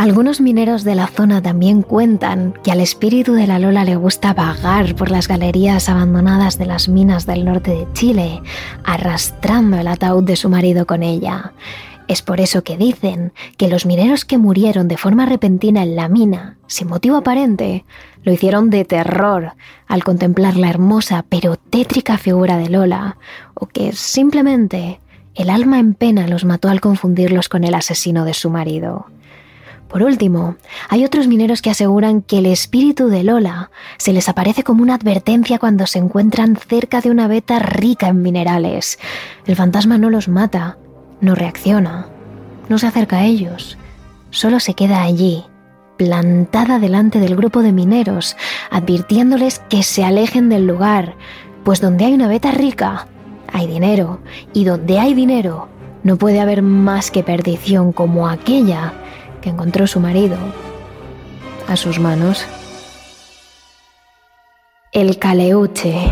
Algunos 0.00 0.40
mineros 0.40 0.82
de 0.82 0.94
la 0.94 1.08
zona 1.08 1.42
también 1.42 1.82
cuentan 1.82 2.54
que 2.64 2.72
al 2.72 2.80
espíritu 2.80 3.34
de 3.34 3.46
la 3.46 3.58
Lola 3.58 3.84
le 3.84 3.96
gusta 3.96 4.32
vagar 4.32 4.94
por 4.94 5.10
las 5.10 5.28
galerías 5.28 5.90
abandonadas 5.90 6.56
de 6.56 6.64
las 6.64 6.88
minas 6.88 7.26
del 7.26 7.44
norte 7.44 7.72
de 7.72 7.86
Chile, 7.92 8.40
arrastrando 8.82 9.76
el 9.76 9.86
ataúd 9.86 10.24
de 10.24 10.36
su 10.36 10.48
marido 10.48 10.86
con 10.86 11.02
ella. 11.02 11.52
Es 12.08 12.22
por 12.22 12.40
eso 12.40 12.64
que 12.64 12.78
dicen 12.78 13.34
que 13.58 13.68
los 13.68 13.84
mineros 13.84 14.24
que 14.24 14.38
murieron 14.38 14.88
de 14.88 14.96
forma 14.96 15.26
repentina 15.26 15.82
en 15.82 15.96
la 15.96 16.08
mina, 16.08 16.56
sin 16.66 16.88
motivo 16.88 17.16
aparente, 17.16 17.84
lo 18.22 18.32
hicieron 18.32 18.70
de 18.70 18.86
terror 18.86 19.52
al 19.86 20.02
contemplar 20.02 20.56
la 20.56 20.70
hermosa 20.70 21.26
pero 21.28 21.56
tétrica 21.56 22.16
figura 22.16 22.56
de 22.56 22.70
Lola, 22.70 23.18
o 23.52 23.66
que 23.66 23.92
simplemente 23.92 24.98
el 25.34 25.50
alma 25.50 25.78
en 25.78 25.92
pena 25.92 26.26
los 26.26 26.46
mató 26.46 26.70
al 26.70 26.80
confundirlos 26.80 27.50
con 27.50 27.64
el 27.64 27.74
asesino 27.74 28.24
de 28.24 28.32
su 28.32 28.48
marido. 28.48 29.04
Por 29.90 30.04
último, 30.04 30.54
hay 30.88 31.04
otros 31.04 31.26
mineros 31.26 31.62
que 31.62 31.70
aseguran 31.70 32.22
que 32.22 32.38
el 32.38 32.46
espíritu 32.46 33.08
de 33.08 33.24
Lola 33.24 33.72
se 33.98 34.12
les 34.12 34.28
aparece 34.28 34.62
como 34.62 34.82
una 34.82 34.94
advertencia 34.94 35.58
cuando 35.58 35.88
se 35.88 35.98
encuentran 35.98 36.54
cerca 36.56 37.00
de 37.00 37.10
una 37.10 37.26
veta 37.26 37.58
rica 37.58 38.06
en 38.06 38.22
minerales. 38.22 39.00
El 39.46 39.56
fantasma 39.56 39.98
no 39.98 40.08
los 40.08 40.28
mata, 40.28 40.78
no 41.20 41.34
reacciona, 41.34 42.06
no 42.68 42.78
se 42.78 42.86
acerca 42.86 43.18
a 43.18 43.24
ellos, 43.24 43.78
solo 44.30 44.60
se 44.60 44.74
queda 44.74 45.02
allí, 45.02 45.44
plantada 45.96 46.78
delante 46.78 47.18
del 47.18 47.34
grupo 47.34 47.60
de 47.60 47.72
mineros, 47.72 48.36
advirtiéndoles 48.70 49.58
que 49.58 49.82
se 49.82 50.04
alejen 50.04 50.48
del 50.48 50.68
lugar, 50.68 51.16
pues 51.64 51.80
donde 51.80 52.04
hay 52.04 52.14
una 52.14 52.28
veta 52.28 52.52
rica, 52.52 53.08
hay 53.52 53.66
dinero, 53.66 54.20
y 54.52 54.62
donde 54.62 55.00
hay 55.00 55.14
dinero, 55.14 55.68
no 56.04 56.16
puede 56.16 56.38
haber 56.38 56.62
más 56.62 57.10
que 57.10 57.24
perdición 57.24 57.92
como 57.92 58.28
aquella 58.28 58.94
que 59.40 59.50
encontró 59.50 59.86
su 59.86 60.00
marido 60.00 60.36
a 61.68 61.76
sus 61.76 61.98
manos. 61.98 62.44
El 64.92 65.18
caleuche. 65.18 66.10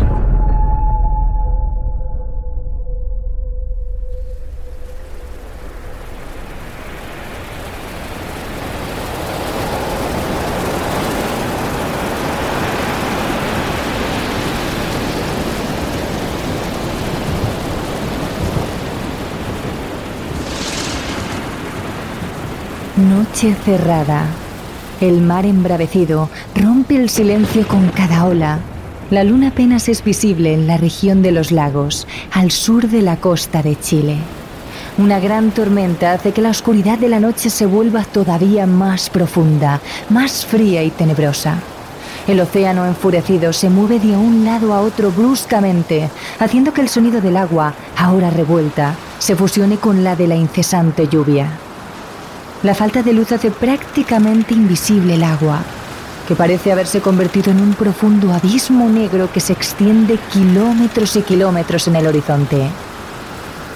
Cerrada. 23.39 24.27
El 25.01 25.21
mar 25.21 25.47
embravecido 25.47 26.29
rompe 26.57 26.97
el 26.97 27.09
silencio 27.09 27.69
con 27.69 27.89
cada 27.91 28.25
ola. 28.25 28.59
La 29.13 29.23
luna 29.23 29.49
apenas 29.49 29.89
es 29.89 30.03
visible 30.03 30.53
en 30.53 30.67
la 30.67 30.77
región 30.77 31.23
de 31.23 31.31
los 31.31 31.53
lagos, 31.53 32.09
al 32.33 32.51
sur 32.51 32.89
de 32.89 33.01
la 33.01 33.19
costa 33.19 33.63
de 33.63 33.79
Chile. 33.79 34.17
Una 34.99 35.21
gran 35.21 35.53
tormenta 35.53 36.15
hace 36.15 36.33
que 36.33 36.43
la 36.43 36.51
oscuridad 36.51 36.99
de 36.99 37.09
la 37.09 37.21
noche 37.21 37.49
se 37.49 37.65
vuelva 37.65 38.03
todavía 38.03 38.67
más 38.67 39.09
profunda, 39.09 39.81
más 40.09 40.45
fría 40.45 40.83
y 40.83 40.91
tenebrosa. 40.91 41.61
El 42.27 42.41
océano 42.41 42.87
enfurecido 42.87 43.53
se 43.53 43.71
mueve 43.71 44.01
de 44.01 44.17
un 44.17 44.45
lado 44.45 44.75
a 44.75 44.81
otro 44.81 45.13
bruscamente, 45.13 46.11
haciendo 46.41 46.75
que 46.75 46.81
el 46.81 46.89
sonido 46.89 47.21
del 47.21 47.37
agua, 47.37 47.73
ahora 47.97 48.31
revuelta, 48.31 48.97
se 49.21 49.37
fusione 49.37 49.77
con 49.77 50.03
la 50.03 50.17
de 50.17 50.27
la 50.27 50.35
incesante 50.35 51.07
lluvia. 51.07 51.53
La 52.65 52.75
falta 52.75 53.05
de 53.05 53.13
luz 53.13 53.31
hace 53.31 53.53
prácticamente 53.53 54.53
invisible 54.53 55.15
el 55.15 55.23
agua, 55.23 55.61
que 56.27 56.35
parece 56.35 56.73
haberse 56.73 57.01
convertido 57.01 57.53
en 57.53 57.61
un 57.61 57.75
profundo 57.75 58.33
abismo 58.33 58.89
negro 58.89 59.31
que 59.33 59.39
se 59.39 59.53
extiende 59.53 60.19
kilómetros 60.33 61.15
y 61.15 61.23
kilómetros 61.23 61.87
en 61.87 61.97
el 61.97 62.09
horizonte. 62.09 62.69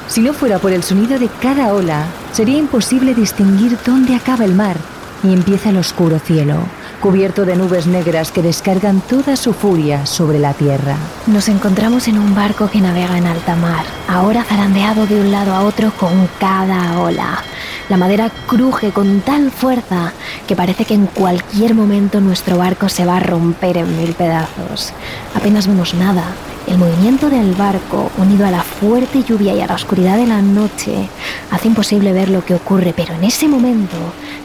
Si 0.09 0.21
no 0.21 0.33
fuera 0.33 0.59
por 0.59 0.73
el 0.73 0.83
sonido 0.83 1.21
de 1.21 1.29
cada 1.41 1.73
ola, 1.75 2.07
sería 2.33 2.59
imposible 2.59 3.15
distinguir 3.15 3.79
dónde 3.87 4.17
acaba 4.17 4.45
el 4.45 4.55
mar 4.55 4.77
y 5.23 5.33
empieza 5.33 5.71
el 5.71 5.77
oscuro 5.77 6.19
cielo, 6.19 6.57
cubierto 7.01 7.45
de 7.45 7.55
nubes 7.55 7.87
negras 7.87 8.33
que 8.33 8.43
descargan 8.43 9.01
toda 9.01 9.37
su 9.37 9.55
furia 9.55 10.07
sobre 10.07 10.41
la 10.41 10.55
tierra. 10.55 10.97
Nos 11.29 11.49
encontramos 11.49 12.09
en 12.09 12.19
un 12.19 12.35
barco 12.35 12.69
que 12.69 12.81
navega 12.81 13.17
en 13.17 13.27
alta 13.27 13.55
mar, 13.55 13.85
ahora 14.09 14.43
zarandeado 14.43 15.07
de 15.07 15.21
un 15.21 15.31
lado 15.31 15.55
a 15.55 15.63
otro 15.63 15.93
con 15.93 16.29
cada 16.41 16.99
ola. 16.99 17.45
La 17.93 17.99
madera 17.99 18.31
cruje 18.47 18.91
con 18.91 19.21
tal 19.21 19.51
fuerza 19.51 20.15
que 20.49 20.57
parece 20.57 20.87
que 20.87 20.95
en 20.95 21.05
cualquier 21.05 21.75
momento 21.75 22.23
nuestro 22.23 22.57
barco 22.57 22.89
se 22.89 23.05
va 23.05 23.19
a 23.19 23.21
romper 23.21 23.77
en 23.77 23.99
mil 23.99 24.15
pedazos. 24.15 24.95
Apenas 25.35 25.67
vemos 25.67 25.93
nada. 25.93 26.25
El 26.67 26.79
movimiento 26.79 27.29
del 27.29 27.53
barco, 27.55 28.11
unido 28.17 28.47
a 28.47 28.51
la 28.51 28.63
fuerte 28.63 29.23
lluvia 29.23 29.53
y 29.53 29.61
a 29.61 29.67
la 29.67 29.75
oscuridad 29.75 30.17
de 30.17 30.27
la 30.27 30.41
noche, 30.41 31.11
hace 31.51 31.69
imposible 31.69 32.15
ver 32.15 32.31
lo 32.31 32.43
que 32.47 32.55
ocurre, 32.55 32.95
pero 32.97 33.13
en 33.13 33.25
ese 33.25 33.47
momento, 33.47 33.99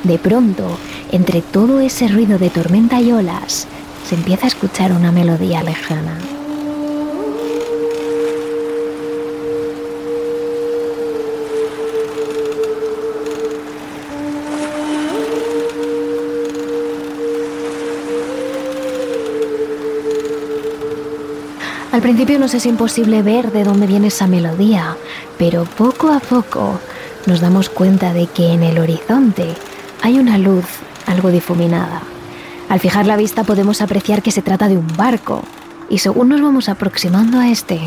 de 0.04 0.20
pronto, 0.20 0.77
entre 1.13 1.42
todo 1.42 1.80
ese 1.80 2.10
ruido 2.10 2.38
de 2.39 2.50
tormenta 2.50 3.00
y 3.00 3.13
olas, 3.13 3.66
se 4.10 4.16
empieza 4.16 4.44
a 4.44 4.50
escuchar 4.50 4.92
una 4.92 5.13
melodía 5.13 5.63
lejana. 5.63 6.18
Al 21.98 22.04
principio 22.04 22.38
nos 22.38 22.54
es 22.54 22.68
imposible 22.68 23.24
ver 23.24 23.51
de 23.51 23.63
dónde 23.63 23.88
viene 23.88 24.10
esa 24.10 24.27
melodía, 24.27 24.96
pero 25.39 25.63
poco 25.63 26.12
a 26.12 26.20
poco 26.20 26.80
nos 27.25 27.42
damos 27.42 27.70
cuenta 27.70 28.13
de 28.13 28.27
que 28.27 28.50
en 28.54 28.62
el 28.62 28.77
horizonte 28.77 29.56
hay 30.04 30.20
una 30.20 30.38
luz 30.38 30.66
algo 31.08 31.32
difuminada. 31.32 32.04
Al 32.70 32.80
fijar 32.80 33.08
la 33.08 33.18
vista 33.18 33.44
podemos 33.44 33.82
apreciar 33.82 34.22
que 34.22 34.30
se 34.30 34.44
trata 34.44 34.68
de 34.68 34.77
un 34.77 34.86
barco, 34.96 35.42
y 35.89 35.98
según 35.98 36.30
nos 36.30 36.39
vamos 36.39 36.70
aproximando 36.70 37.39
a 37.39 37.50
este, 37.50 37.82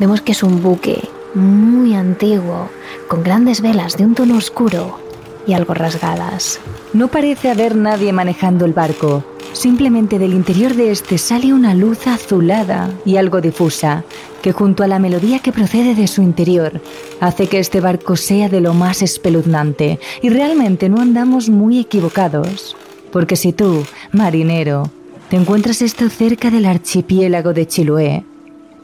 vemos 0.00 0.22
que 0.22 0.32
es 0.32 0.42
un 0.42 0.60
buque 0.60 1.08
muy 1.36 1.94
antiguo, 1.94 2.68
con 3.06 3.22
grandes 3.22 3.60
velas 3.60 3.96
de 3.96 4.06
un 4.06 4.16
tono 4.16 4.38
oscuro 4.38 4.98
y 5.46 5.52
algo 5.52 5.72
rasgadas. 5.72 6.58
No 6.94 7.06
parece 7.06 7.48
haber 7.48 7.76
nadie 7.76 8.12
manejando 8.12 8.64
el 8.64 8.72
barco. 8.72 9.22
Simplemente 9.52 10.18
del 10.18 10.32
interior 10.32 10.74
de 10.74 10.90
este 10.90 11.18
sale 11.18 11.52
una 11.52 11.74
luz 11.74 12.06
azulada 12.06 12.90
y 13.04 13.16
algo 13.16 13.40
difusa, 13.40 14.04
que 14.40 14.52
junto 14.52 14.82
a 14.82 14.88
la 14.88 14.98
melodía 14.98 15.40
que 15.40 15.52
procede 15.52 15.94
de 15.94 16.06
su 16.06 16.22
interior, 16.22 16.80
hace 17.20 17.46
que 17.46 17.58
este 17.58 17.80
barco 17.80 18.16
sea 18.16 18.48
de 18.48 18.60
lo 18.60 18.74
más 18.74 19.02
espeluznante. 19.02 20.00
Y 20.22 20.30
realmente 20.30 20.88
no 20.88 21.00
andamos 21.00 21.48
muy 21.48 21.78
equivocados. 21.78 22.76
Porque 23.12 23.36
si 23.36 23.52
tú, 23.52 23.84
marinero, 24.10 24.90
te 25.28 25.36
encuentras 25.36 25.82
esto 25.82 26.08
cerca 26.08 26.50
del 26.50 26.66
archipiélago 26.66 27.52
de 27.52 27.66
Chiloé, 27.66 28.24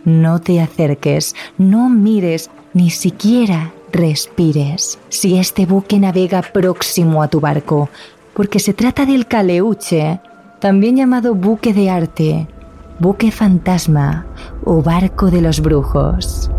no 0.04 0.40
te 0.40 0.60
acerques, 0.60 1.34
no 1.56 1.88
mires, 1.88 2.50
ni 2.74 2.90
siquiera 2.90 3.72
respires 3.90 4.98
si 5.08 5.38
este 5.38 5.66
buque 5.66 5.98
navega 5.98 6.42
próximo 6.42 7.22
a 7.22 7.28
tu 7.28 7.40
barco, 7.40 7.88
porque 8.34 8.60
se 8.60 8.74
trata 8.74 9.06
del 9.06 9.26
caleuche, 9.26 10.20
también 10.58 10.96
llamado 10.96 11.34
buque 11.34 11.72
de 11.72 11.90
arte, 11.90 12.48
buque 12.98 13.30
fantasma 13.30 14.26
o 14.64 14.82
barco 14.82 15.30
de 15.30 15.40
los 15.40 15.60
brujos. 15.60 16.50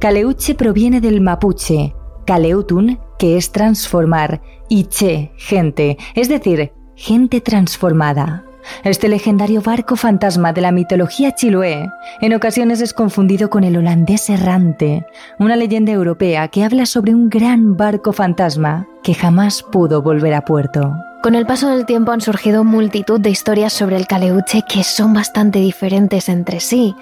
Caleuche 0.00 0.54
proviene 0.54 1.00
del 1.00 1.20
mapuche, 1.20 1.94
Caleutun, 2.26 2.98
que 3.18 3.38
es 3.38 3.52
transformar, 3.52 4.42
y 4.68 4.84
Che, 4.84 5.32
gente, 5.36 5.96
es 6.14 6.28
decir, 6.28 6.72
gente 6.94 7.40
transformada. 7.40 8.43
Este 8.82 9.08
legendario 9.08 9.62
barco 9.62 9.96
fantasma 9.96 10.52
de 10.52 10.60
la 10.60 10.72
mitología 10.72 11.34
chiloé 11.34 11.90
en 12.20 12.34
ocasiones 12.34 12.80
es 12.80 12.92
confundido 12.92 13.50
con 13.50 13.64
el 13.64 13.76
holandés 13.76 14.28
errante, 14.30 15.06
una 15.38 15.56
leyenda 15.56 15.92
europea 15.92 16.48
que 16.48 16.64
habla 16.64 16.86
sobre 16.86 17.14
un 17.14 17.28
gran 17.28 17.76
barco 17.76 18.12
fantasma 18.12 18.86
que 19.02 19.14
jamás 19.14 19.62
pudo 19.62 20.02
volver 20.02 20.34
a 20.34 20.44
puerto. 20.44 20.94
Con 21.24 21.36
el 21.36 21.46
paso 21.46 21.70
del 21.70 21.86
tiempo 21.86 22.12
han 22.12 22.20
surgido 22.20 22.64
multitud 22.64 23.18
de 23.18 23.30
historias 23.30 23.72
sobre 23.72 23.96
el 23.96 24.06
caleuche 24.06 24.60
que 24.68 24.84
son 24.84 25.14
bastante 25.14 25.58
diferentes 25.58 26.28
entre 26.28 26.60
sí. 26.60 26.94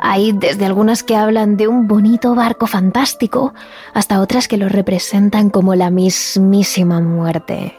Hay 0.00 0.32
desde 0.32 0.66
algunas 0.66 1.04
que 1.04 1.14
hablan 1.14 1.56
de 1.56 1.68
un 1.68 1.86
bonito 1.86 2.34
barco 2.34 2.66
fantástico 2.66 3.54
hasta 3.94 4.20
otras 4.20 4.48
que 4.48 4.56
lo 4.56 4.68
representan 4.68 5.48
como 5.48 5.76
la 5.76 5.90
mismísima 5.90 7.00
muerte. 7.00 7.78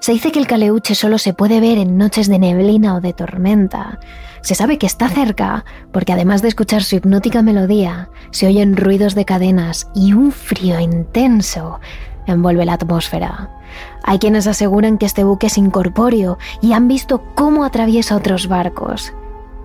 Se 0.00 0.10
dice 0.10 0.32
que 0.32 0.40
el 0.40 0.48
caleuche 0.48 0.96
solo 0.96 1.16
se 1.16 1.32
puede 1.32 1.60
ver 1.60 1.78
en 1.78 1.96
noches 1.96 2.26
de 2.26 2.40
neblina 2.40 2.96
o 2.96 3.00
de 3.00 3.12
tormenta. 3.12 4.00
Se 4.40 4.56
sabe 4.56 4.78
que 4.78 4.86
está 4.86 5.08
cerca 5.08 5.64
porque 5.92 6.12
además 6.12 6.42
de 6.42 6.48
escuchar 6.48 6.82
su 6.82 6.96
hipnótica 6.96 7.42
melodía, 7.42 8.10
se 8.32 8.48
oyen 8.48 8.76
ruidos 8.76 9.14
de 9.14 9.24
cadenas 9.24 9.86
y 9.94 10.12
un 10.12 10.32
frío 10.32 10.80
intenso 10.80 11.78
envuelve 12.26 12.64
la 12.64 12.72
atmósfera. 12.72 13.55
Hay 14.02 14.18
quienes 14.18 14.46
aseguran 14.46 14.98
que 14.98 15.06
este 15.06 15.24
buque 15.24 15.48
es 15.48 15.58
incorpóreo 15.58 16.38
y 16.60 16.72
han 16.72 16.88
visto 16.88 17.22
cómo 17.34 17.64
atraviesa 17.64 18.16
otros 18.16 18.48
barcos. 18.48 19.12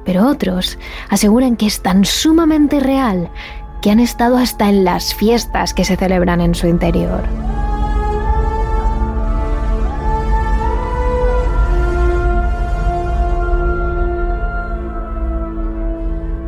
Pero 0.05 0.27
otros 0.27 0.79
aseguran 1.09 1.55
que 1.55 1.67
es 1.67 1.81
tan 1.81 2.05
sumamente 2.05 2.79
real 2.79 3.29
que 3.81 3.91
han 3.91 3.99
estado 3.99 4.37
hasta 4.37 4.69
en 4.69 4.83
las 4.83 5.13
fiestas 5.13 5.73
que 5.73 5.85
se 5.85 5.95
celebran 5.95 6.41
en 6.41 6.55
su 6.55 6.67
interior. 6.67 7.23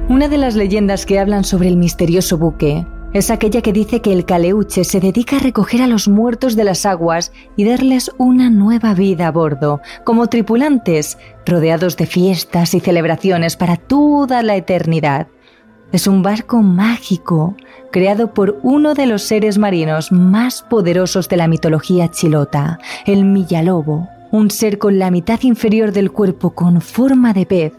Una 0.10 0.28
de 0.28 0.38
las 0.38 0.56
leyendas 0.56 1.08
que 1.08 1.19
hablan 1.19 1.43
sobre 1.43 1.69
el 1.69 1.78
misterioso 1.78 2.38
buque 2.38 2.86
es 3.13 3.30
aquella 3.30 3.62
que 3.62 3.73
dice 3.73 4.02
que 4.02 4.12
el 4.12 4.26
caleuche 4.26 4.84
se 4.84 4.99
dedica 4.99 5.38
a 5.38 5.39
recoger 5.39 5.84
a 5.84 5.88
los 5.88 6.08
muertos 6.08 6.56
de 6.56 6.63
las 6.63 6.86
aguas 6.88 7.32
y 7.56 7.63
darles 7.63 8.12
una 8.17 8.49
nueva 8.49 8.95
vida 8.95 9.28
a 9.28 9.32
bordo, 9.32 9.82
como 10.04 10.28
tripulantes, 10.28 11.19
rodeados 11.45 11.95
de 11.95 12.08
fiestas 12.08 12.73
y 12.73 12.80
celebraciones 12.80 13.56
para 13.56 13.78
toda 13.78 14.41
la 14.41 14.56
eternidad. 14.56 15.28
Es 15.91 16.08
un 16.08 16.23
barco 16.23 16.63
mágico, 16.63 17.56
creado 17.91 18.34
por 18.34 18.60
uno 18.63 18.95
de 18.95 19.06
los 19.06 19.21
seres 19.21 19.60
marinos 19.60 20.12
más 20.12 20.63
poderosos 20.63 21.30
de 21.30 21.38
la 21.38 21.47
mitología 21.47 22.10
chilota, 22.10 22.80
el 23.06 23.26
Millalobo, 23.26 24.10
un 24.32 24.49
ser 24.49 24.80
con 24.80 24.97
la 24.97 25.12
mitad 25.12 25.39
inferior 25.43 25.91
del 25.91 26.12
cuerpo 26.12 26.56
con 26.56 26.82
forma 26.82 27.34
de 27.34 27.45
pez 27.45 27.73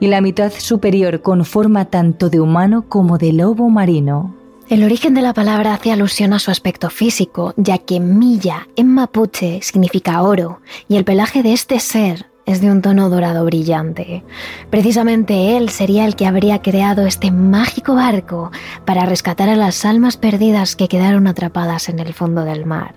y 0.00 0.06
la 0.06 0.22
mitad 0.22 0.50
superior 0.56 1.20
con 1.20 1.44
forma 1.44 1.84
tanto 1.84 2.30
de 2.30 2.40
humano 2.40 2.86
como 2.88 3.18
de 3.18 3.34
lobo 3.34 3.68
marino. 3.68 4.37
El 4.68 4.84
origen 4.84 5.14
de 5.14 5.22
la 5.22 5.32
palabra 5.32 5.72
hace 5.72 5.92
alusión 5.92 6.34
a 6.34 6.38
su 6.38 6.50
aspecto 6.50 6.90
físico, 6.90 7.54
ya 7.56 7.78
que 7.78 8.00
milla 8.00 8.68
en 8.76 8.92
mapuche 8.92 9.60
significa 9.62 10.20
oro 10.20 10.60
y 10.88 10.96
el 10.96 11.06
pelaje 11.06 11.42
de 11.42 11.54
este 11.54 11.80
ser 11.80 12.26
es 12.44 12.60
de 12.60 12.70
un 12.70 12.82
tono 12.82 13.08
dorado 13.08 13.46
brillante. 13.46 14.24
Precisamente 14.68 15.56
él 15.56 15.70
sería 15.70 16.04
el 16.04 16.16
que 16.16 16.26
habría 16.26 16.60
creado 16.60 17.06
este 17.06 17.30
mágico 17.30 17.94
barco 17.94 18.50
para 18.84 19.06
rescatar 19.06 19.48
a 19.48 19.56
las 19.56 19.86
almas 19.86 20.18
perdidas 20.18 20.76
que 20.76 20.88
quedaron 20.88 21.28
atrapadas 21.28 21.88
en 21.88 21.98
el 21.98 22.12
fondo 22.12 22.44
del 22.44 22.66
mar. 22.66 22.94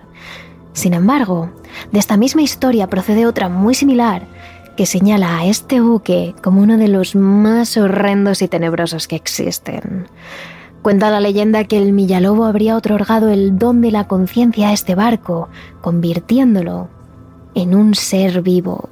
Sin 0.74 0.94
embargo, 0.94 1.54
de 1.94 2.00
esta 2.00 2.18
misma 2.18 2.42
historia 2.42 2.88
procede 2.88 3.26
otra 3.26 3.48
muy 3.48 3.76
similar 3.76 4.28
que 4.76 4.86
señala 4.86 5.38
a 5.38 5.46
este 5.46 5.80
buque 5.80 6.36
como 6.44 6.62
uno 6.62 6.78
de 6.78 6.90
los 6.90 7.16
más 7.16 7.78
horrendos 7.78 8.42
y 8.42 8.50
tenebrosos 8.50 9.08
que 9.08 9.16
existen. 9.16 10.08
Cuenta 10.82 11.12
la 11.12 11.20
leyenda 11.20 11.66
que 11.66 11.78
el 11.78 11.94
Millalobo 11.94 12.46
habría 12.46 12.76
otorgado 12.76 13.30
el 13.30 13.60
don 13.60 13.82
de 13.82 13.92
la 13.92 14.08
conciencia 14.08 14.70
a 14.70 14.74
este 14.74 14.96
barco, 14.96 15.48
convirtiéndolo 15.80 16.90
en 17.54 17.76
un 17.76 17.94
ser 17.94 18.42
vivo. 18.42 18.90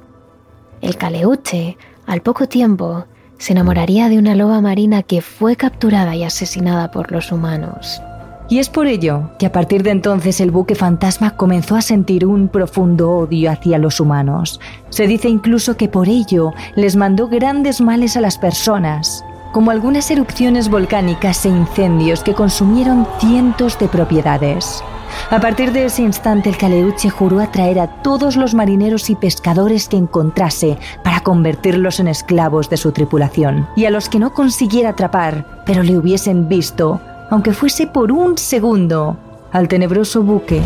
El 0.80 0.96
Caleuche, 0.96 1.76
al 2.06 2.22
poco 2.22 2.46
tiempo, 2.46 3.06
se 3.38 3.54
enamoraría 3.54 4.08
de 4.08 4.18
una 4.18 4.36
loba 4.36 4.60
marina 4.60 5.02
que 5.02 5.20
fue 5.20 5.56
capturada 5.56 6.14
y 6.14 6.22
asesinada 6.22 6.92
por 6.92 7.10
los 7.10 7.32
humanos. 7.32 8.00
Y 8.48 8.58
es 8.58 8.68
por 8.68 8.86
ello 8.86 9.30
que 9.38 9.46
a 9.46 9.52
partir 9.52 9.82
de 9.82 9.90
entonces 9.90 10.40
el 10.40 10.50
buque 10.50 10.74
fantasma 10.74 11.36
comenzó 11.36 11.76
a 11.76 11.82
sentir 11.82 12.26
un 12.26 12.48
profundo 12.48 13.10
odio 13.10 13.50
hacia 13.50 13.78
los 13.78 14.00
humanos. 14.00 14.60
Se 14.90 15.06
dice 15.06 15.28
incluso 15.28 15.76
que 15.76 15.88
por 15.88 16.08
ello 16.08 16.52
les 16.74 16.96
mandó 16.96 17.28
grandes 17.28 17.80
males 17.80 18.16
a 18.16 18.20
las 18.20 18.38
personas, 18.38 19.24
como 19.52 19.70
algunas 19.70 20.10
erupciones 20.10 20.68
volcánicas 20.68 21.44
e 21.44 21.48
incendios 21.48 22.22
que 22.22 22.34
consumieron 22.34 23.06
cientos 23.18 23.78
de 23.78 23.88
propiedades. 23.88 24.82
A 25.30 25.40
partir 25.40 25.72
de 25.72 25.86
ese 25.86 26.02
instante 26.02 26.48
el 26.48 26.56
Caleuche 26.56 27.10
juró 27.10 27.40
atraer 27.40 27.78
a 27.80 28.02
todos 28.02 28.36
los 28.36 28.54
marineros 28.54 29.10
y 29.10 29.16
pescadores 29.16 29.88
que 29.88 29.96
encontrase 29.96 30.78
para 31.02 31.20
convertirlos 31.20 32.00
en 32.00 32.08
esclavos 32.08 32.70
de 32.70 32.76
su 32.76 32.92
tripulación. 32.92 33.68
Y 33.76 33.84
a 33.84 33.90
los 33.90 34.08
que 34.08 34.18
no 34.18 34.32
consiguiera 34.32 34.90
atrapar, 34.90 35.62
pero 35.66 35.82
le 35.82 35.98
hubiesen 35.98 36.48
visto, 36.48 37.00
aunque 37.30 37.52
fuese 37.52 37.86
por 37.86 38.12
un 38.12 38.38
segundo, 38.38 39.16
al 39.52 39.68
tenebroso 39.68 40.22
buque. 40.22 40.62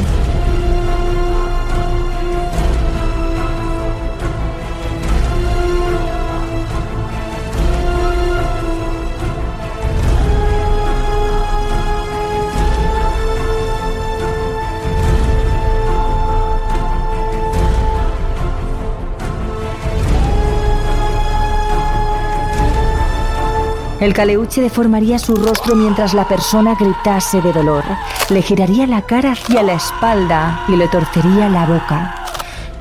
El 24.05 24.13
caleuche 24.13 24.61
deformaría 24.61 25.19
su 25.19 25.35
rostro 25.35 25.75
mientras 25.75 26.13
la 26.13 26.29
persona 26.29 26.75
gritase 26.79 27.41
de 27.41 27.55
dolor. 27.55 27.85
Le 28.29 28.43
giraría 28.43 28.87
la 28.87 29.01
cara 29.01 29.33
hacia 29.33 29.63
la 29.63 29.73
espalda 29.73 30.63
y 30.69 30.77
le 30.77 30.89
torcería 30.89 31.49
la 31.49 31.65
boca. 31.65 32.15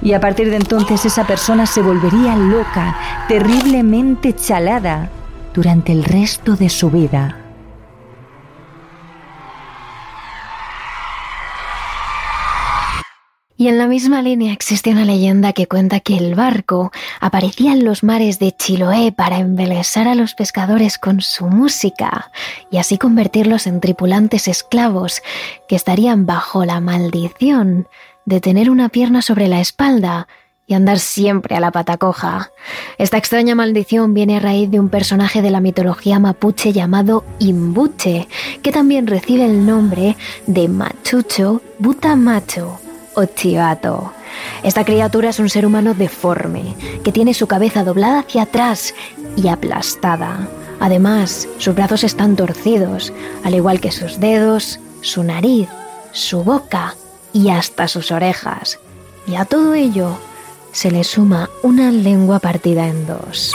Y 0.01 0.11
a 0.11 0.19
partir 0.19 0.49
de 0.49 0.57
entonces 0.57 1.05
esa 1.05 1.25
persona 1.25 1.65
se 1.65 1.81
volvería 1.81 2.35
loca, 2.35 2.97
terriblemente 3.29 4.35
chalada, 4.35 5.11
durante 5.53 5.93
el 5.93 6.03
resto 6.03 6.57
de 6.57 6.67
su 6.67 6.89
vida. 6.89 7.42
Y 13.63 13.69
en 13.69 13.77
la 13.77 13.87
misma 13.87 14.21
línea 14.21 14.51
existe 14.51 14.89
una 14.89 15.05
leyenda 15.05 15.53
que 15.53 15.67
cuenta 15.67 16.01
que 16.01 16.17
el 16.17 16.35
barco 16.35 16.91
aparecía 17.21 17.71
en 17.71 17.85
los 17.85 18.03
mares 18.03 18.37
de 18.37 18.51
Chiloé 18.51 19.13
para 19.13 19.39
embelesar 19.39 20.09
a 20.09 20.15
los 20.15 20.33
pescadores 20.33 20.97
con 20.97 21.21
su 21.21 21.45
música 21.45 22.29
y 22.71 22.77
así 22.77 22.97
convertirlos 22.97 23.65
en 23.65 23.79
tripulantes 23.79 24.49
esclavos 24.49 25.21
que 25.69 25.77
estarían 25.77 26.25
bajo 26.25 26.65
la 26.65 26.81
maldición 26.81 27.87
de 28.25 28.41
tener 28.41 28.69
una 28.69 28.89
pierna 28.89 29.21
sobre 29.21 29.47
la 29.47 29.61
espalda 29.61 30.27
y 30.67 30.73
andar 30.73 30.99
siempre 30.99 31.55
a 31.55 31.61
la 31.61 31.71
pata 31.71 31.95
coja. 31.95 32.51
Esta 32.97 33.17
extraña 33.17 33.55
maldición 33.55 34.13
viene 34.13 34.35
a 34.35 34.39
raíz 34.41 34.71
de 34.71 34.81
un 34.81 34.89
personaje 34.89 35.41
de 35.41 35.51
la 35.51 35.61
mitología 35.61 36.19
mapuche 36.19 36.73
llamado 36.73 37.23
Imbuche, 37.39 38.27
que 38.61 38.73
también 38.73 39.07
recibe 39.07 39.45
el 39.45 39.65
nombre 39.65 40.17
de 40.47 40.67
Machucho 40.67 41.61
Butamacho 41.79 42.82
o 43.15 43.25
Chivato. 43.25 44.11
Esta 44.63 44.83
criatura 44.83 45.29
es 45.29 45.39
un 45.39 45.49
ser 45.49 45.65
humano 45.65 45.93
deforme, 45.93 46.75
que 47.03 47.11
tiene 47.11 47.33
su 47.33 47.47
cabeza 47.47 47.83
doblada 47.83 48.19
hacia 48.19 48.43
atrás 48.43 48.93
y 49.35 49.47
aplastada. 49.47 50.47
Además, 50.79 51.47
sus 51.57 51.75
brazos 51.75 52.03
están 52.03 52.35
torcidos, 52.35 53.13
al 53.43 53.55
igual 53.55 53.79
que 53.79 53.91
sus 53.91 54.19
dedos, 54.19 54.79
su 55.01 55.23
nariz, 55.23 55.69
su 56.11 56.43
boca 56.43 56.95
y 57.31 57.49
hasta 57.49 57.87
sus 57.87 58.11
orejas. 58.11 58.79
Y 59.27 59.35
a 59.35 59.45
todo 59.45 59.73
ello 59.73 60.17
se 60.71 60.91
le 60.91 61.03
suma 61.03 61.49
una 61.61 61.91
lengua 61.91 62.39
partida 62.39 62.87
en 62.87 63.05
dos. 63.07 63.53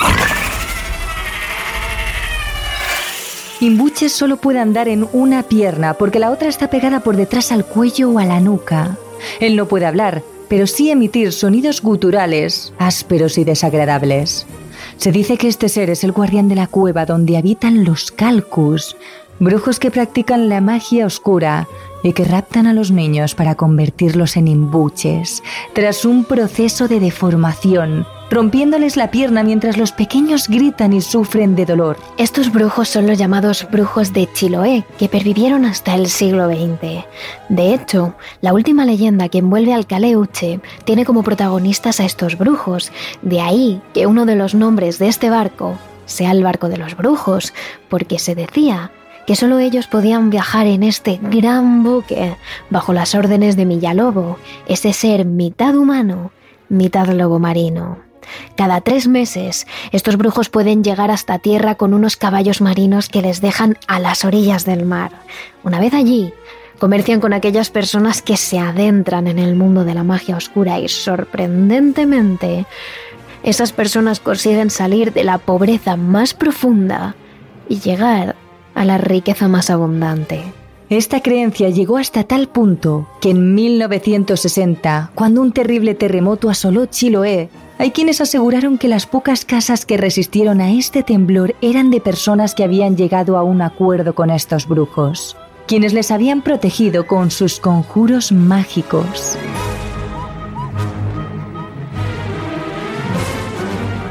Imbuches 3.61 4.12
solo 4.12 4.37
puede 4.37 4.61
andar 4.61 4.87
en 4.88 5.09
una 5.12 5.42
pierna 5.42 5.94
porque 5.94 6.21
la 6.21 6.31
otra 6.31 6.49
está 6.49 6.71
pegada 6.71 7.01
por 7.01 7.16
detrás 7.16 7.51
al 7.51 7.64
cuello 7.64 8.11
o 8.11 8.18
a 8.21 8.25
la 8.25 8.38
nuca. 8.38 8.97
Él 9.41 9.57
no 9.57 9.67
puede 9.67 9.87
hablar, 9.87 10.23
pero 10.49 10.67
sí 10.67 10.91
emitir 10.91 11.33
sonidos 11.33 11.83
guturales, 11.83 12.73
ásperos 12.79 13.39
y 13.39 13.45
desagradables. 13.45 14.47
Se 14.97 15.13
dice 15.13 15.37
que 15.37 15.49
este 15.49 15.69
ser 15.69 15.91
es 15.91 16.03
el 16.05 16.13
guardián 16.13 16.49
de 16.49 16.57
la 16.57 16.67
cueva 16.67 17.07
donde 17.07 17.37
habitan 17.37 17.85
los 17.85 18.11
calcus, 18.11 18.97
brujos 19.40 19.79
que 19.79 19.90
practican 19.90 20.48
la 20.48 20.61
magia 20.61 21.07
oscura 21.07 21.68
y 22.03 22.12
que 22.12 22.24
raptan 22.24 22.66
a 22.66 22.72
los 22.72 22.90
niños 22.90 23.35
para 23.35 23.55
convertirlos 23.55 24.37
en 24.37 24.48
imbuches, 24.48 25.42
tras 25.72 26.05
un 26.05 26.24
proceso 26.24 26.88
de 26.88 27.01
deformación, 27.01 28.07
rompiéndoles 28.31 28.96
la 28.96 29.11
pierna 29.11 29.42
mientras 29.42 29.77
los 29.77 29.92
pequeños 29.92 30.48
gritan 30.48 30.92
y 30.92 31.01
sufren 31.01 31.57
de 31.57 31.66
dolor. 31.66 31.96
Estos 32.16 32.53
brujos 32.53 32.88
son 32.88 33.07
los 33.07 33.18
llamados 33.18 33.66
brujos 33.70 34.12
de 34.12 34.29
Chiloé, 34.33 34.85
que 34.98 35.09
pervivieron 35.09 35.64
hasta 35.64 35.94
el 35.94 36.09
siglo 36.09 36.46
XX. 36.46 37.05
De 37.48 37.74
hecho, 37.74 38.14
la 38.40 38.53
última 38.53 38.85
leyenda 38.85 39.29
que 39.29 39.38
envuelve 39.38 39.72
al 39.74 39.87
Caleuche 39.87 40.61
tiene 40.85 41.05
como 41.05 41.22
protagonistas 41.22 42.01
a 42.01 42.05
estos 42.05 42.38
brujos, 42.38 42.92
de 43.22 43.40
ahí 43.40 43.83
que 43.94 44.07
uno 44.07 44.27
de 44.27 44.37
los 44.37 44.55
nombres 44.55 44.98
de 44.98 45.09
este 45.09 45.31
barco 45.31 45.79
sea 46.07 46.31
el 46.31 46.42
barco 46.42 46.68
de 46.68 46.79
los 46.79 46.96
brujos, 46.96 47.53
porque 47.88 48.18
se 48.18 48.35
decía 48.35 48.90
que 49.29 49.37
solo 49.37 49.59
ellos 49.59 49.88
podían 49.88 50.31
viajar 50.31 50.67
en 50.67 50.83
este 50.83 51.21
gran 51.21 51.83
buque 51.85 52.35
bajo 52.71 52.95
las 52.95 53.14
órdenes 53.14 53.59
de 53.59 53.67
Millalobo, 53.67 54.38
ese 54.67 54.95
ser 54.95 55.27
mitad 55.27 55.77
humano, 55.77 56.33
mitad 56.71 57.07
lobo 57.09 57.38
marino. 57.38 57.99
Cada 58.57 58.81
tres 58.81 59.07
meses, 59.07 59.67
estos 59.93 60.17
brujos 60.17 60.49
pueden 60.49 60.83
llegar 60.83 61.11
hasta 61.11 61.41
tierra 61.41 61.75
con 61.75 61.93
unos 61.93 62.17
caballos 62.17 62.62
marinos 62.62 63.11
que 63.11 63.21
les 63.21 63.43
dejan 63.43 63.77
a 63.87 63.99
las 64.01 64.25
orillas 64.25 64.64
del 64.64 64.87
mar. 64.87 65.12
Una 65.62 65.79
vez 65.79 65.93
allí, 65.93 66.33
comercian 66.79 67.21
con 67.21 67.35
aquellas 67.35 67.69
personas 67.69 68.23
que 68.23 68.38
se 68.38 68.59
adentran 68.59 69.27
en 69.27 69.38
el 69.38 69.57
mundo 69.57 69.85
de 69.85 69.93
la 69.93 70.05
magia 70.05 70.38
oscura 70.38 70.81
y 70.81 70.88
sorprendentemente, 70.88 72.64
esas 73.43 73.73
personas 73.73 74.21
consiguen 74.21 74.71
salir 74.71 75.12
de 75.12 75.25
la 75.25 75.37
pobreza 75.37 75.97
más 75.97 76.33
profunda 76.33 77.14
y 77.69 77.81
llegar 77.81 78.35
a 78.79 78.85
la 78.85 78.97
riqueza 78.97 79.49
más 79.49 79.71
abundante. 79.71 80.41
Esta 80.88 81.21
creencia 81.21 81.69
llegó 81.69 81.99
hasta 81.99 82.25
tal 82.25 82.49
punto 82.49 83.09
que 83.21 83.31
en 83.31 83.55
1960, 83.55 85.11
cuando 85.14 85.43
un 85.43 85.53
terrible 85.53 85.95
terremoto 85.95 86.49
asoló 86.49 86.87
Chiloé, 86.87 87.51
hay 87.79 87.91
quienes 87.91 88.21
aseguraron 88.21 88.79
que 88.79 88.88
las 88.88 89.07
pocas 89.07 89.45
casas 89.45 89.85
que 89.85 89.97
resistieron 89.97 90.61
a 90.61 90.73
este 90.73 91.03
temblor 91.03 91.57
eran 91.61 91.91
de 91.91 92.01
personas 92.01 92.55
que 92.55 92.64
habían 92.64 92.97
llegado 92.97 93.37
a 93.37 93.43
un 93.43 93.62
acuerdo 93.62 94.14
con 94.14 94.31
estos 94.31 94.67
brujos, 94.67 95.37
quienes 95.67 95.93
les 95.93 96.11
habían 96.11 96.41
protegido 96.41 97.07
con 97.07 97.31
sus 97.31 97.61
conjuros 97.61 98.33
mágicos. 98.33 99.37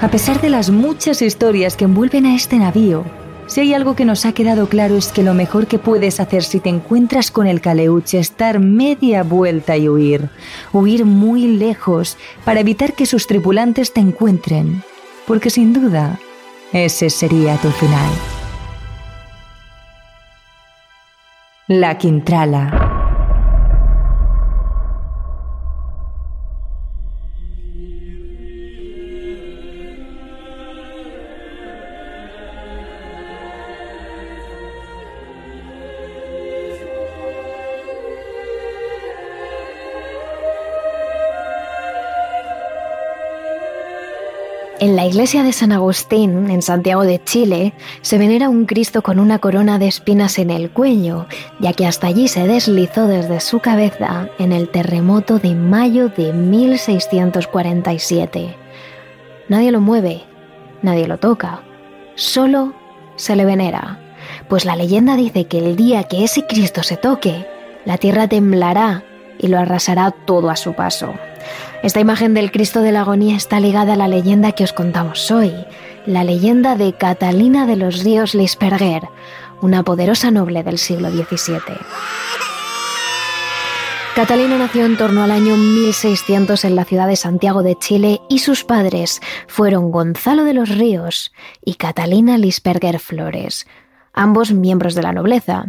A 0.01 0.09
pesar 0.09 0.39
de 0.41 0.49
las 0.49 0.69
muchas 0.69 1.21
historias 1.21 1.75
que 1.75 1.85
envuelven 1.85 2.25
a 2.27 2.35
este 2.35 2.57
navío, 2.57 3.03
si 3.47 3.61
hay 3.61 3.73
algo 3.73 3.95
que 3.95 4.05
nos 4.05 4.25
ha 4.25 4.33
quedado 4.33 4.67
claro 4.67 4.95
es 4.95 5.11
que 5.11 5.23
lo 5.23 5.33
mejor 5.33 5.67
que 5.67 5.79
puedes 5.79 6.19
hacer 6.19 6.43
si 6.43 6.59
te 6.59 6.69
encuentras 6.69 7.31
con 7.31 7.47
el 7.47 7.61
caleuche 7.61 8.19
es 8.19 8.35
dar 8.37 8.59
media 8.59 9.23
vuelta 9.23 9.77
y 9.77 9.89
huir. 9.89 10.29
Huir 10.73 11.05
muy 11.05 11.47
lejos 11.47 12.17
para 12.43 12.59
evitar 12.59 12.93
que 12.93 13.05
sus 13.05 13.25
tripulantes 13.25 13.93
te 13.93 14.01
encuentren. 14.01 14.83
Porque 15.25 15.49
sin 15.49 15.73
duda, 15.73 16.19
ese 16.73 17.09
sería 17.09 17.55
tu 17.57 17.69
final. 17.71 18.11
La 21.67 21.97
Quintrala. 21.97 22.96
En 44.79 44.95
la 44.95 45.07
iglesia 45.07 45.41
de 45.41 45.53
San 45.53 45.71
Agustín, 45.71 46.51
en 46.51 46.61
Santiago 46.61 47.03
de 47.03 47.19
Chile, 47.23 47.73
se 48.01 48.19
venera 48.19 48.47
un 48.47 48.67
Cristo 48.67 49.01
con 49.01 49.17
una 49.17 49.39
corona 49.39 49.79
de 49.79 49.87
espinas 49.87 50.37
en 50.37 50.51
el 50.51 50.69
cuello, 50.69 51.25
ya 51.59 51.73
que 51.73 51.87
hasta 51.87 52.05
allí 52.05 52.27
se 52.27 52.47
deslizó 52.47 53.07
desde 53.07 53.39
su 53.39 53.59
cabeza 53.59 54.29
en 54.37 54.51
el 54.51 54.69
terremoto 54.69 55.39
de 55.39 55.55
mayo 55.55 56.09
de 56.09 56.31
1647. 56.31 58.55
Nadie 59.49 59.71
lo 59.71 59.81
mueve, 59.81 60.21
nadie 60.83 61.07
lo 61.07 61.17
toca, 61.17 61.63
solo 62.13 62.75
se 63.15 63.35
le 63.35 63.45
venera, 63.45 63.99
pues 64.47 64.63
la 64.63 64.75
leyenda 64.75 65.15
dice 65.15 65.45
que 65.45 65.57
el 65.57 65.75
día 65.75 66.03
que 66.03 66.23
ese 66.23 66.45
Cristo 66.45 66.83
se 66.83 66.97
toque, 66.97 67.47
la 67.83 67.97
tierra 67.97 68.27
temblará 68.27 69.03
y 69.39 69.47
lo 69.47 69.57
arrasará 69.57 70.11
todo 70.11 70.51
a 70.51 70.55
su 70.55 70.73
paso. 70.73 71.15
Esta 71.87 72.01
imagen 72.01 72.33
del 72.33 72.51
Cristo 72.51 72.81
de 72.81 72.91
la 72.91 72.99
Agonía 72.99 73.37
está 73.37 73.61
ligada 73.61 73.93
a 73.93 73.95
la 73.95 74.09
leyenda 74.09 74.51
que 74.51 74.65
os 74.65 74.73
contamos 74.73 75.31
hoy, 75.31 75.53
la 76.05 76.25
leyenda 76.25 76.75
de 76.75 76.91
Catalina 76.91 77.65
de 77.65 77.77
los 77.77 78.03
Ríos 78.03 78.35
Lisperguer, 78.35 79.07
una 79.61 79.83
poderosa 79.83 80.29
noble 80.29 80.63
del 80.63 80.79
siglo 80.79 81.09
XVII. 81.09 81.77
Catalina 84.15 84.57
nació 84.57 84.85
en 84.85 84.97
torno 84.97 85.23
al 85.23 85.31
año 85.31 85.55
1600 85.55 86.65
en 86.65 86.75
la 86.75 86.83
ciudad 86.83 87.07
de 87.07 87.15
Santiago 87.15 87.63
de 87.63 87.75
Chile 87.75 88.19
y 88.27 88.39
sus 88.39 88.65
padres 88.65 89.21
fueron 89.47 89.89
Gonzalo 89.89 90.43
de 90.43 90.55
los 90.55 90.67
Ríos 90.67 91.31
y 91.63 91.75
Catalina 91.75 92.37
Lisperger 92.37 92.99
Flores, 92.99 93.65
ambos 94.11 94.51
miembros 94.51 94.93
de 94.93 95.03
la 95.03 95.13
nobleza. 95.13 95.67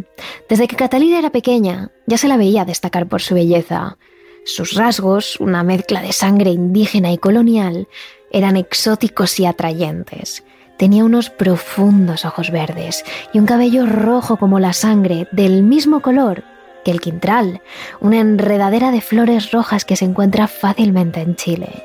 Desde 0.49 0.67
que 0.67 0.75
Catalina 0.75 1.17
era 1.17 1.29
pequeña 1.29 1.91
ya 2.07 2.17
se 2.17 2.27
la 2.27 2.35
veía 2.35 2.65
destacar 2.65 3.07
por 3.07 3.21
su 3.21 3.35
belleza. 3.35 3.97
Sus 4.45 4.73
rasgos, 4.73 5.39
una 5.39 5.63
mezcla 5.63 6.01
de 6.01 6.13
sangre 6.13 6.49
indígena 6.51 7.11
y 7.11 7.17
colonial, 7.17 7.87
eran 8.31 8.57
exóticos 8.57 9.39
y 9.39 9.45
atrayentes. 9.45 10.43
Tenía 10.77 11.03
unos 11.03 11.29
profundos 11.29 12.25
ojos 12.25 12.51
verdes 12.51 13.03
y 13.33 13.39
un 13.39 13.45
cabello 13.45 13.85
rojo 13.85 14.37
como 14.37 14.59
la 14.59 14.73
sangre, 14.73 15.27
del 15.31 15.63
mismo 15.63 16.01
color 16.01 16.43
que 16.85 16.91
el 16.91 17.01
quintral, 17.01 17.61
una 17.99 18.19
enredadera 18.19 18.91
de 18.91 19.01
flores 19.01 19.51
rojas 19.51 19.83
que 19.83 19.95
se 19.95 20.05
encuentra 20.05 20.47
fácilmente 20.47 21.19
en 21.19 21.35
Chile. 21.35 21.83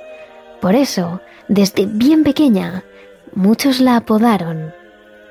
Por 0.61 0.77
eso, 0.77 1.21
desde 1.49 1.87
bien 1.87 2.23
pequeña, 2.23 2.85
muchos 3.35 3.81
la 3.81 3.97
apodaron 3.97 4.73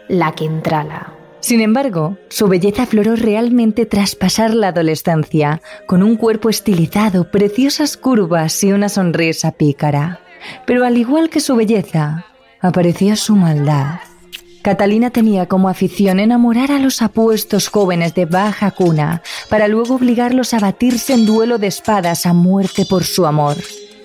la 0.10 0.34
quintrala. 0.34 1.14
Sin 1.44 1.60
embargo, 1.60 2.18
su 2.30 2.48
belleza 2.48 2.84
afloró 2.84 3.18
realmente 3.18 3.86
tras 3.86 4.16
pasar 4.16 4.54
la 4.54 4.70
adolescencia, 4.70 5.62
con 5.86 6.02
un 6.02 6.16
cuerpo 6.16 6.50
estilizado, 6.50 7.30
preciosas 7.32 7.98
curvas 7.98 8.64
y 8.64 8.72
una 8.72 8.88
sonrisa 8.88 9.52
pícara. 9.52 10.22
Pero 10.66 10.86
al 10.86 10.98
igual 10.98 11.30
que 11.30 11.42
su 11.42 11.58
belleza, 11.58 12.26
apareció 12.62 13.18
su 13.18 13.36
maldad. 13.36 14.00
Catalina 14.62 15.10
tenía 15.10 15.48
como 15.48 15.68
afición 15.68 16.22
enamorar 16.22 16.72
a 16.72 16.80
los 16.80 17.02
apuestos 17.02 17.68
jóvenes 17.68 18.16
de 18.16 18.24
baja 18.24 18.72
cuna 18.72 19.22
para 19.50 19.68
luego 19.68 19.96
obligarlos 19.96 20.54
a 20.54 20.60
batirse 20.60 21.12
en 21.12 21.26
duelo 21.26 21.58
de 21.58 21.68
espadas 21.68 22.26
a 22.26 22.32
muerte 22.32 22.86
por 22.86 23.04
su 23.04 23.26
amor. 23.26 23.58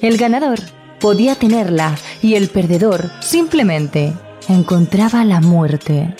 El 0.02 0.16
ganador 0.16 0.58
podía 0.98 1.36
tenerla 1.36 1.94
y 2.20 2.34
el 2.34 2.48
perdedor 2.48 3.12
simplemente 3.20 4.12
encontraba 4.48 5.24
la 5.24 5.40
muerte. 5.40 6.16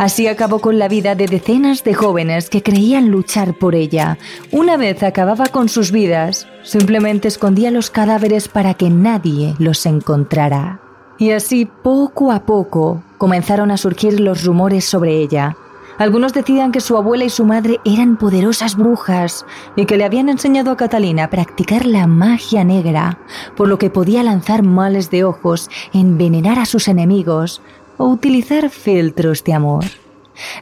Así 0.00 0.28
acabó 0.28 0.60
con 0.60 0.78
la 0.78 0.88
vida 0.88 1.14
de 1.14 1.26
decenas 1.26 1.84
de 1.84 1.92
jóvenes 1.92 2.48
que 2.48 2.62
creían 2.62 3.10
luchar 3.10 3.58
por 3.58 3.74
ella. 3.74 4.16
Una 4.50 4.78
vez 4.78 5.02
acababa 5.02 5.44
con 5.48 5.68
sus 5.68 5.92
vidas, 5.92 6.48
simplemente 6.62 7.28
escondía 7.28 7.70
los 7.70 7.90
cadáveres 7.90 8.48
para 8.48 8.72
que 8.72 8.88
nadie 8.88 9.54
los 9.58 9.84
encontrara. 9.84 10.80
Y 11.18 11.32
así, 11.32 11.66
poco 11.66 12.32
a 12.32 12.46
poco, 12.46 13.02
comenzaron 13.18 13.70
a 13.70 13.76
surgir 13.76 14.20
los 14.20 14.42
rumores 14.42 14.86
sobre 14.86 15.18
ella. 15.18 15.54
Algunos 15.98 16.32
decían 16.32 16.72
que 16.72 16.80
su 16.80 16.96
abuela 16.96 17.26
y 17.26 17.28
su 17.28 17.44
madre 17.44 17.78
eran 17.84 18.16
poderosas 18.16 18.74
brujas 18.74 19.44
y 19.76 19.84
que 19.84 19.98
le 19.98 20.04
habían 20.04 20.30
enseñado 20.30 20.70
a 20.70 20.78
Catalina 20.78 21.24
a 21.24 21.28
practicar 21.28 21.84
la 21.84 22.06
magia 22.06 22.64
negra, 22.64 23.18
por 23.54 23.68
lo 23.68 23.76
que 23.76 23.90
podía 23.90 24.22
lanzar 24.22 24.62
males 24.62 25.10
de 25.10 25.24
ojos, 25.24 25.68
envenenar 25.92 26.58
a 26.58 26.64
sus 26.64 26.88
enemigos 26.88 27.60
o 28.00 28.06
utilizar 28.06 28.70
filtros 28.70 29.44
de 29.44 29.52
amor. 29.52 29.84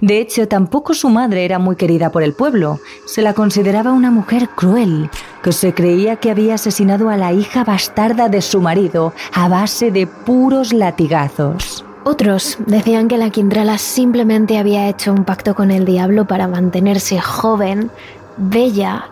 De 0.01 0.18
hecho, 0.18 0.48
tampoco 0.48 0.92
su 0.92 1.09
madre 1.09 1.44
era 1.44 1.61
muy 1.61 1.77
querida 1.77 2.11
por 2.11 2.24
el 2.24 2.33
pueblo. 2.33 2.81
Se 3.07 3.22
la 3.22 3.33
consideraba 3.33 3.92
una 3.92 4.11
mujer 4.11 4.48
cruel, 4.48 5.09
que 5.42 5.53
se 5.53 5.72
creía 5.72 6.16
que 6.16 6.33
había 6.33 6.55
asesinado 6.55 7.11
a 7.11 7.16
la 7.16 7.33
hija 7.33 7.62
bastarda 7.62 8.29
de 8.29 8.42
su 8.42 8.61
marido 8.61 9.12
a 9.33 9.48
base 9.48 9.92
de 9.92 10.09
puros 10.09 10.72
latigazos. 10.72 11.85
Otros 12.05 12.59
decían 12.66 13.07
que 13.07 13.18
la 13.18 13.31
Quindrala 13.31 13.79
simplemente 13.79 14.59
había 14.59 14.88
hecho 14.88 15.12
un 15.12 15.24
pacto 15.24 15.55
con 15.55 15.70
el 15.70 15.85
diablo 15.85 16.27
para 16.27 16.48
mantenerse 16.48 17.20
joven, 17.20 17.90
bella 18.37 19.11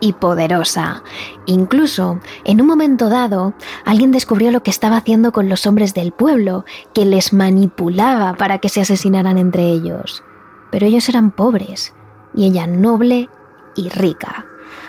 y 0.00 0.12
poderosa. 0.14 1.02
Incluso, 1.46 2.20
en 2.44 2.60
un 2.60 2.66
momento 2.66 3.08
dado, 3.08 3.54
alguien 3.84 4.10
descubrió 4.12 4.50
lo 4.50 4.62
que 4.62 4.70
estaba 4.70 4.96
haciendo 4.96 5.32
con 5.32 5.48
los 5.48 5.66
hombres 5.66 5.94
del 5.94 6.12
pueblo, 6.12 6.64
que 6.92 7.04
les 7.04 7.32
manipulaba 7.32 8.34
para 8.34 8.58
que 8.58 8.68
se 8.68 8.80
asesinaran 8.80 9.38
entre 9.38 9.68
ellos. 9.68 10.22
Pero 10.70 10.86
ellos 10.86 11.08
eran 11.08 11.30
pobres, 11.30 11.94
y 12.34 12.46
ella 12.46 12.66
noble 12.66 13.28
y 13.76 13.88
rica. 13.88 14.46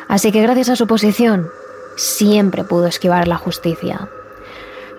Así 0.08 0.32
que 0.32 0.42
gracias 0.42 0.70
a 0.70 0.76
su 0.76 0.88
posición, 0.88 1.48
siempre 1.96 2.64
pudo 2.64 2.88
esquivar 2.88 3.28
la 3.28 3.38
justicia. 3.38 4.10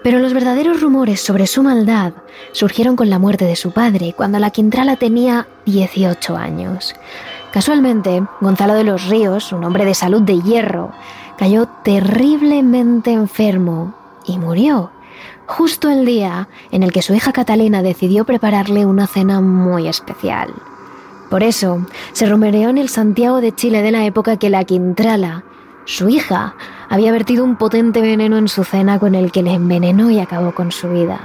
Pero 0.03 0.21
los 0.21 0.35
verdaderos 0.35 0.81
rumores 0.81 1.21
sobre 1.21 1.47
su 1.47 1.63
maldad 1.63 2.13
surgieron 2.53 2.95
con 2.97 3.11
la 3.11 3.19
muerte 3.19 3.45
de 3.45 3.57
su 3.57 3.73
padre, 3.73 4.15
cuando 4.17 4.39
la 4.39 4.51
Quintrala 4.51 4.97
tenía 4.97 5.49
18 5.65 6.37
años. 6.37 6.95
Casualmente, 7.57 8.23
Gonzalo 8.43 8.75
de 8.75 8.85
los 8.85 9.07
Ríos, 9.07 9.51
un 9.51 9.65
hombre 9.65 9.87
de 9.87 9.95
salud 9.95 10.21
de 10.21 10.43
hierro, 10.43 10.93
cayó 11.39 11.65
terriblemente 11.65 13.13
enfermo 13.13 13.95
y 14.27 14.37
murió, 14.37 14.91
justo 15.47 15.89
el 15.89 16.05
día 16.05 16.51
en 16.71 16.83
el 16.83 16.93
que 16.93 17.01
su 17.01 17.15
hija 17.15 17.33
Catalina 17.33 17.81
decidió 17.81 18.27
prepararle 18.27 18.85
una 18.85 19.07
cena 19.07 19.41
muy 19.41 19.89
especial. 19.89 20.53
Por 21.31 21.43
eso, 21.43 21.87
se 22.13 22.27
rumoreó 22.27 22.69
en 22.69 22.77
el 22.77 22.91
Santiago 22.91 23.41
de 23.41 23.55
Chile 23.55 23.81
de 23.81 23.91
la 23.91 24.05
época 24.05 24.37
que 24.37 24.51
la 24.51 24.65
Quintrala 24.65 25.43
su 25.87 26.11
hija 26.11 26.57
había 26.91 27.11
vertido 27.11 27.43
un 27.43 27.57
potente 27.57 28.03
veneno 28.03 28.37
en 28.37 28.49
su 28.49 28.65
cena 28.65 28.99
con 28.99 29.15
el 29.15 29.33
que 29.33 29.43
le 29.43 29.55
envenenó 29.55 30.11
y 30.11 30.19
acabó 30.19 30.55
con 30.55 30.73
su 30.73 30.91
vida. 30.91 31.21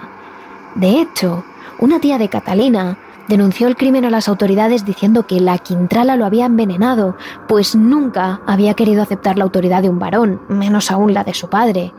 De 0.76 1.02
hecho, 1.02 1.44
una 1.78 2.00
tía 2.00 2.18
de 2.18 2.30
Catalina 2.30 2.98
denunció 3.28 3.68
el 3.68 3.76
crimen 3.76 4.06
a 4.06 4.10
las 4.10 4.28
autoridades 4.28 4.86
diciendo 4.86 5.28
que 5.28 5.40
la 5.40 5.58
Quintrala 5.58 6.16
lo 6.16 6.26
había 6.26 6.46
envenenado, 6.46 7.16
pues 7.48 7.76
nunca 7.76 8.42
había 8.46 8.74
querido 8.74 9.02
aceptar 9.02 9.38
la 9.38 9.44
autoridad 9.44 9.82
de 9.82 9.90
un 9.90 10.00
varón, 10.00 10.42
menos 10.50 10.92
aún 10.92 11.14
la 11.14 11.24
de 11.24 11.34
su 11.34 11.50
padre. 11.50 11.94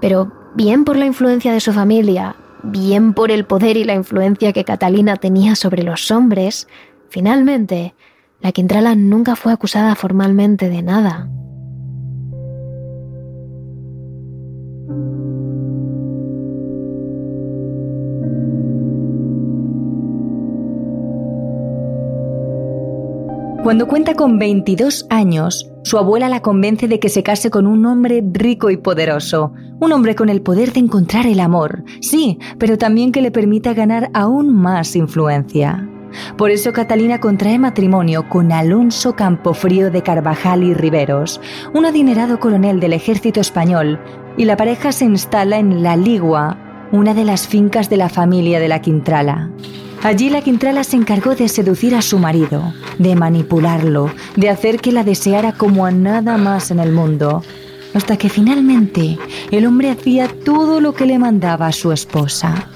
Pero 0.00 0.32
bien 0.54 0.84
por 0.84 0.96
la 0.96 1.06
influencia 1.06 1.52
de 1.52 1.60
su 1.60 1.72
familia, 1.72 2.36
bien 2.62 3.14
por 3.14 3.30
el 3.30 3.44
poder 3.44 3.76
y 3.76 3.84
la 3.84 3.94
influencia 3.94 4.52
que 4.52 4.64
Catalina 4.64 5.16
tenía 5.16 5.56
sobre 5.56 5.82
los 5.82 6.10
hombres, 6.10 6.68
finalmente, 7.08 7.94
la 8.40 8.52
Quintrala 8.52 8.94
nunca 8.94 9.36
fue 9.36 9.52
acusada 9.52 9.94
formalmente 9.94 10.68
de 10.68 10.82
nada. 10.82 11.28
Cuando 23.64 23.88
cuenta 23.88 24.12
con 24.12 24.38
22 24.38 25.06
años, 25.08 25.70
su 25.84 25.96
abuela 25.96 26.28
la 26.28 26.42
convence 26.42 26.86
de 26.86 27.00
que 27.00 27.08
se 27.08 27.22
case 27.22 27.48
con 27.48 27.66
un 27.66 27.86
hombre 27.86 28.22
rico 28.22 28.68
y 28.68 28.76
poderoso, 28.76 29.54
un 29.80 29.90
hombre 29.90 30.14
con 30.14 30.28
el 30.28 30.42
poder 30.42 30.74
de 30.74 30.80
encontrar 30.80 31.26
el 31.26 31.40
amor, 31.40 31.82
sí, 32.02 32.38
pero 32.58 32.76
también 32.76 33.10
que 33.10 33.22
le 33.22 33.30
permita 33.30 33.72
ganar 33.72 34.10
aún 34.12 34.54
más 34.54 34.94
influencia. 34.96 35.88
Por 36.36 36.50
eso 36.50 36.74
Catalina 36.74 37.20
contrae 37.20 37.58
matrimonio 37.58 38.28
con 38.28 38.52
Alonso 38.52 39.16
Campofrío 39.16 39.90
de 39.90 40.02
Carvajal 40.02 40.62
y 40.62 40.74
Riveros, 40.74 41.40
un 41.72 41.86
adinerado 41.86 42.40
coronel 42.40 42.80
del 42.80 42.92
ejército 42.92 43.40
español, 43.40 43.98
y 44.36 44.44
la 44.44 44.58
pareja 44.58 44.92
se 44.92 45.06
instala 45.06 45.58
en 45.58 45.82
La 45.82 45.96
Ligua, 45.96 46.58
una 46.94 47.12
de 47.12 47.24
las 47.24 47.48
fincas 47.48 47.90
de 47.90 47.96
la 47.96 48.08
familia 48.08 48.60
de 48.60 48.68
la 48.68 48.80
Quintrala. 48.80 49.50
Allí 50.04 50.30
la 50.30 50.42
Quintrala 50.42 50.84
se 50.84 50.94
encargó 50.94 51.34
de 51.34 51.48
seducir 51.48 51.92
a 51.96 52.02
su 52.02 52.20
marido, 52.20 52.72
de 52.98 53.16
manipularlo, 53.16 54.12
de 54.36 54.48
hacer 54.48 54.78
que 54.78 54.92
la 54.92 55.02
deseara 55.02 55.50
como 55.50 55.86
a 55.86 55.90
nada 55.90 56.38
más 56.38 56.70
en 56.70 56.78
el 56.78 56.92
mundo, 56.92 57.42
hasta 57.94 58.16
que 58.16 58.28
finalmente 58.28 59.18
el 59.50 59.66
hombre 59.66 59.90
hacía 59.90 60.28
todo 60.28 60.80
lo 60.80 60.94
que 60.94 61.06
le 61.06 61.18
mandaba 61.18 61.66
a 61.66 61.72
su 61.72 61.90
esposa. 61.90 62.68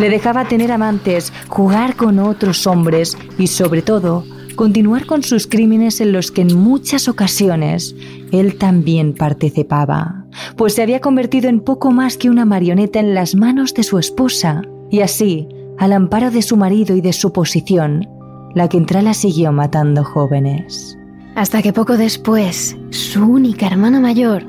Le 0.00 0.10
dejaba 0.10 0.48
tener 0.48 0.72
amantes, 0.72 1.32
jugar 1.46 1.94
con 1.94 2.18
otros 2.18 2.66
hombres 2.66 3.16
y 3.38 3.46
sobre 3.46 3.82
todo 3.82 4.24
continuar 4.62 5.06
con 5.06 5.24
sus 5.24 5.48
crímenes 5.48 6.00
en 6.00 6.12
los 6.12 6.30
que 6.30 6.42
en 6.42 6.56
muchas 6.56 7.08
ocasiones 7.08 7.96
él 8.30 8.58
también 8.58 9.12
participaba, 9.12 10.24
pues 10.56 10.74
se 10.74 10.82
había 10.82 11.00
convertido 11.00 11.48
en 11.48 11.58
poco 11.58 11.90
más 11.90 12.16
que 12.16 12.30
una 12.30 12.44
marioneta 12.44 13.00
en 13.00 13.12
las 13.12 13.34
manos 13.34 13.74
de 13.74 13.82
su 13.82 13.98
esposa 13.98 14.62
y 14.88 15.00
así 15.00 15.48
al 15.78 15.92
amparo 15.92 16.30
de 16.30 16.42
su 16.42 16.56
marido 16.56 16.94
y 16.94 17.00
de 17.00 17.12
su 17.12 17.32
posición, 17.32 18.08
la 18.54 18.68
Quintrala 18.68 19.14
siguió 19.14 19.50
matando 19.50 20.04
jóvenes. 20.04 20.96
Hasta 21.34 21.60
que 21.60 21.72
poco 21.72 21.96
después, 21.96 22.76
su 22.90 23.24
única 23.24 23.66
hermana 23.66 23.98
mayor 23.98 24.44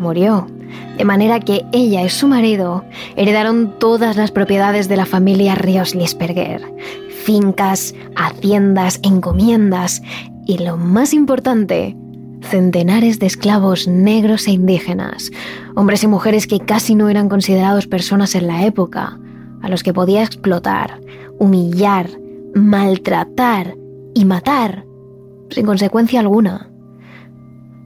murió, 0.00 0.46
de 0.96 1.04
manera 1.04 1.40
que 1.40 1.60
ella 1.72 2.02
y 2.02 2.08
su 2.08 2.26
marido 2.26 2.86
heredaron 3.16 3.78
todas 3.78 4.16
las 4.16 4.30
propiedades 4.30 4.88
de 4.88 4.96
la 4.96 5.04
familia 5.04 5.56
Ríos 5.56 5.94
Lisperger, 5.94 6.62
fincas, 7.26 7.92
haciendas, 8.14 9.00
encomiendas 9.02 10.00
y 10.46 10.58
lo 10.58 10.76
más 10.76 11.12
importante, 11.12 11.96
centenares 12.40 13.18
de 13.18 13.26
esclavos 13.26 13.88
negros 13.88 14.46
e 14.46 14.52
indígenas, 14.52 15.32
hombres 15.74 16.04
y 16.04 16.06
mujeres 16.06 16.46
que 16.46 16.60
casi 16.60 16.94
no 16.94 17.08
eran 17.08 17.28
considerados 17.28 17.88
personas 17.88 18.36
en 18.36 18.46
la 18.46 18.64
época, 18.64 19.18
a 19.60 19.68
los 19.68 19.82
que 19.82 19.92
podía 19.92 20.22
explotar, 20.22 21.00
humillar, 21.40 22.08
maltratar 22.54 23.74
y 24.14 24.24
matar, 24.24 24.86
sin 25.50 25.66
consecuencia 25.66 26.20
alguna. 26.20 26.70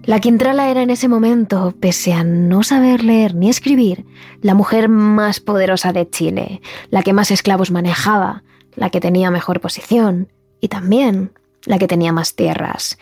La 0.04 0.20
Quintrala 0.20 0.70
era 0.70 0.82
en 0.82 0.90
ese 0.90 1.08
momento, 1.08 1.74
pese 1.80 2.12
a 2.12 2.24
no 2.24 2.62
saber 2.62 3.04
leer 3.04 3.34
ni 3.34 3.48
escribir, 3.48 4.04
la 4.42 4.52
mujer 4.52 4.90
más 4.90 5.40
poderosa 5.40 5.94
de 5.94 6.10
Chile, 6.10 6.60
la 6.90 7.02
que 7.02 7.14
más 7.14 7.30
esclavos 7.30 7.70
manejaba, 7.70 8.42
la 8.74 8.90
que 8.90 9.00
tenía 9.00 9.30
mejor 9.30 9.60
posición 9.60 10.28
y 10.60 10.68
también 10.68 11.32
la 11.66 11.78
que 11.78 11.88
tenía 11.88 12.12
más 12.12 12.34
tierras. 12.34 12.98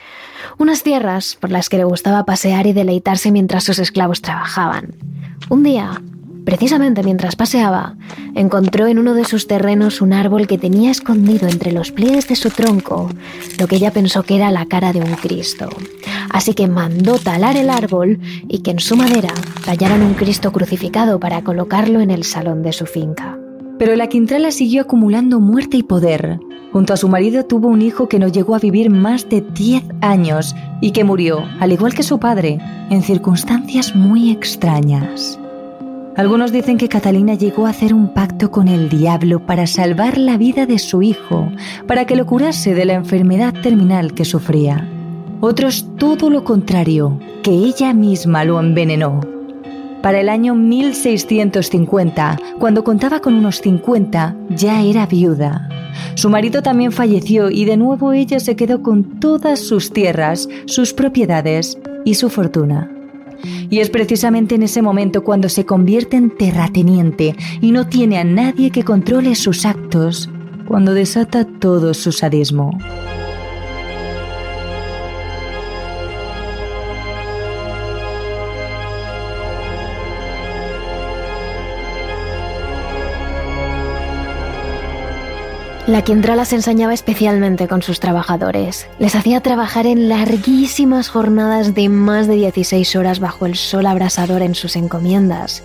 Unas 0.59 0.83
tierras 0.83 1.37
por 1.41 1.51
las 1.51 1.69
que 1.69 1.79
le 1.79 1.85
gustaba 1.85 2.25
pasear 2.25 2.67
y 2.67 2.73
deleitarse 2.73 3.31
mientras 3.31 3.65
sus 3.65 3.79
esclavos 3.79 4.23
trabajaban. 4.23 4.95
Un 5.49 5.63
día, 5.63 6.03
Precisamente 6.49 7.03
mientras 7.03 7.37
paseaba, 7.37 7.97
encontró 8.35 8.87
en 8.87 8.99
uno 8.99 9.13
de 9.13 9.27
sus 9.27 9.47
terrenos 9.47 10.01
un 10.01 10.15
árbol 10.15 10.47
que 10.47 10.57
tenía 10.57 10.91
escondido 10.91 11.47
entre 11.47 11.73
los 11.73 11.93
pliegues 11.93 12.27
de 12.27 12.37
su 12.37 12.49
tronco 12.49 13.11
lo 13.59 13.67
que 13.67 13.77
ella 13.77 13.93
pensó 13.93 14.23
que 14.23 14.37
era 14.37 14.51
la 14.51 14.65
cara 14.65 14.95
de 14.95 15.01
un 15.01 15.15
Cristo. 15.17 15.69
Así 16.31 16.55
que 16.55 16.67
mandó 16.67 17.19
talar 17.19 17.59
el 17.59 17.69
árbol 17.69 18.19
y 18.49 18.61
que 18.61 18.71
en 18.71 18.81
su 18.81 18.97
madera 18.97 19.35
tallaran 19.67 20.01
un 20.01 20.15
Cristo 20.15 20.51
crucificado 20.51 21.21
para 21.21 21.43
colocarlo 21.43 22.01
en 22.01 22.11
el 22.11 22.25
salón 22.25 22.63
de 22.63 22.73
su 22.73 22.87
finca. 22.87 23.38
Pero 23.79 23.95
la 23.95 24.09
Quintrala 24.09 24.51
siguió 24.51 24.83
acumulando 24.83 25.41
muerte 25.41 25.77
y 25.77 25.83
poder. 25.83 26.41
Junto 26.73 26.93
a 26.93 26.97
su 26.97 27.09
marido 27.09 27.45
tuvo 27.45 27.69
un 27.69 27.81
hijo 27.81 28.09
que 28.09 28.19
no 28.19 28.29
llegó 28.29 28.55
a 28.55 28.59
vivir 28.59 28.91
más 28.91 29.29
de 29.29 29.41
10 29.41 29.85
años 30.01 30.55
y 30.81 30.91
que 30.91 31.05
murió, 31.05 31.45
al 31.61 31.73
igual 31.73 31.95
que 31.95 32.03
su 32.03 32.19
padre, 32.19 32.59
en 32.91 33.03
circunstancias 33.03 33.95
muy 33.95 34.31
extrañas. 34.31 35.39
Algunos 36.17 36.51
dicen 36.51 36.79
que 36.79 36.89
Catalina 36.89 37.35
llegó 37.35 37.67
a 37.67 37.71
hacer 37.71 37.95
un 37.95 38.13
pacto 38.13 38.51
con 38.51 38.67
el 38.67 38.89
diablo 38.89 39.47
para 39.47 39.69
salvar 39.69 40.19
la 40.19 40.37
vida 40.37 40.67
de 40.67 40.81
su 40.81 41.01
hijo, 41.01 41.49
para 41.87 42.07
que 42.07 42.17
lo 42.17 42.27
curase 42.27 42.75
de 42.75 42.85
la 42.85 42.95
enfermedad 42.95 43.55
terminal 43.63 44.13
que 44.15 44.25
sufría. 44.25 44.89
Otros 45.41 45.87
todo 45.97 46.29
lo 46.29 46.43
contrario, 46.43 47.21
que 47.45 47.53
ella 47.53 47.95
misma 47.95 48.45
lo 48.45 48.59
envenenó. 48.59 49.38
Para 50.03 50.21
el 50.21 50.29
año 50.29 50.55
1650, 50.55 52.39
cuando 52.59 52.85
contaba 52.85 53.21
con 53.21 53.35
unos 53.35 53.61
50, 53.61 54.37
ya 54.51 54.83
era 54.83 55.07
viuda. 55.07 55.69
Su 56.15 56.31
marido 56.31 56.63
también 56.63 56.93
falleció 56.93 57.51
y 57.51 57.65
de 57.65 57.77
nuevo 57.77 58.13
ella 58.13 58.39
se 58.39 58.55
quedó 58.55 58.83
con 58.83 59.19
todas 59.19 59.59
sus 59.61 59.93
tierras, 59.93 60.49
sus 60.67 60.93
propiedades 60.93 61.79
y 62.05 62.15
su 62.15 62.31
fortuna. 62.31 62.91
Y 63.71 63.81
es 63.81 63.91
precisamente 63.91 64.55
en 64.55 64.63
ese 64.63 64.83
momento 64.83 65.25
cuando 65.25 65.49
se 65.49 65.67
convierte 65.67 66.17
en 66.17 66.31
terrateniente 66.37 67.35
y 67.61 67.73
no 67.73 67.87
tiene 67.89 68.19
a 68.19 68.25
nadie 68.25 68.71
que 68.71 68.85
controle 68.85 69.35
sus 69.35 69.65
actos, 69.65 70.31
cuando 70.67 70.95
desata 70.95 71.45
todo 71.45 71.95
su 71.95 72.13
sadismo. 72.13 72.79
La 85.89 86.03
Quintrala 86.03 86.45
se 86.45 86.55
ensañaba 86.55 86.93
especialmente 86.93 87.67
con 87.67 87.81
sus 87.81 87.99
trabajadores. 87.99 88.87
Les 88.99 89.15
hacía 89.15 89.41
trabajar 89.41 89.87
en 89.87 90.11
larguísimas 90.11 91.09
jornadas 91.09 91.75
de 91.75 91.89
más 91.89 92.27
de 92.27 92.35
16 92.35 92.95
horas 92.97 93.21
bajo 93.21 93.47
el 93.47 93.57
sol 93.57 93.87
abrasador 93.87 94.43
en 94.43 94.55
sus 94.55 94.77
encomiendas. 94.77 95.63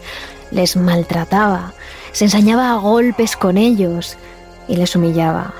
Les 0.50 0.78
maltrataba, 0.78 1.74
se 2.14 2.24
ensañaba 2.24 2.72
a 2.72 2.76
golpes 2.76 3.36
con 3.36 3.58
ellos 3.58 4.16
y 4.70 4.78
les 4.78 4.96
humillaba. 4.96 5.54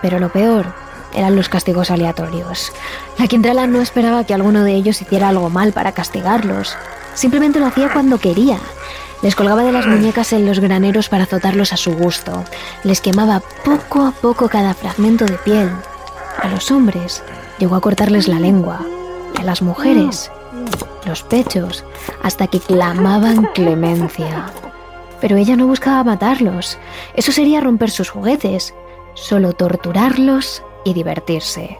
Pero 0.00 0.20
lo 0.20 0.28
peor 0.28 0.66
eran 1.12 1.34
los 1.34 1.48
castigos 1.48 1.90
aleatorios. 1.90 2.70
La 3.18 3.26
Quintrala 3.26 3.66
no 3.66 3.80
esperaba 3.80 4.22
que 4.22 4.32
alguno 4.32 4.62
de 4.62 4.74
ellos 4.74 5.02
hiciera 5.02 5.30
algo 5.30 5.50
mal 5.50 5.72
para 5.72 5.90
castigarlos. 5.90 6.76
Simplemente 7.14 7.58
lo 7.58 7.66
hacía 7.66 7.92
cuando 7.92 8.18
quería 8.18 8.60
les 9.22 9.34
colgaba 9.34 9.62
de 9.62 9.72
las 9.72 9.86
muñecas 9.86 10.32
en 10.32 10.46
los 10.46 10.60
graneros 10.60 11.08
para 11.08 11.24
azotarlos 11.24 11.72
a 11.72 11.76
su 11.76 11.92
gusto. 11.94 12.44
Les 12.84 13.00
quemaba 13.00 13.42
poco 13.64 14.06
a 14.06 14.12
poco 14.12 14.48
cada 14.48 14.74
fragmento 14.74 15.24
de 15.24 15.38
piel. 15.38 15.70
A 16.40 16.48
los 16.48 16.70
hombres 16.70 17.22
llegó 17.58 17.74
a 17.74 17.80
cortarles 17.80 18.28
la 18.28 18.38
lengua. 18.38 18.80
Y 19.36 19.40
a 19.40 19.44
las 19.44 19.60
mujeres 19.62 20.30
los 21.06 21.22
pechos 21.22 21.84
hasta 22.22 22.46
que 22.46 22.60
clamaban 22.60 23.48
clemencia. 23.54 24.46
Pero 25.20 25.36
ella 25.36 25.56
no 25.56 25.66
buscaba 25.66 26.04
matarlos. 26.04 26.78
Eso 27.14 27.32
sería 27.32 27.60
romper 27.60 27.90
sus 27.90 28.10
juguetes. 28.10 28.74
Solo 29.14 29.52
torturarlos 29.52 30.62
y 30.84 30.94
divertirse. 30.94 31.78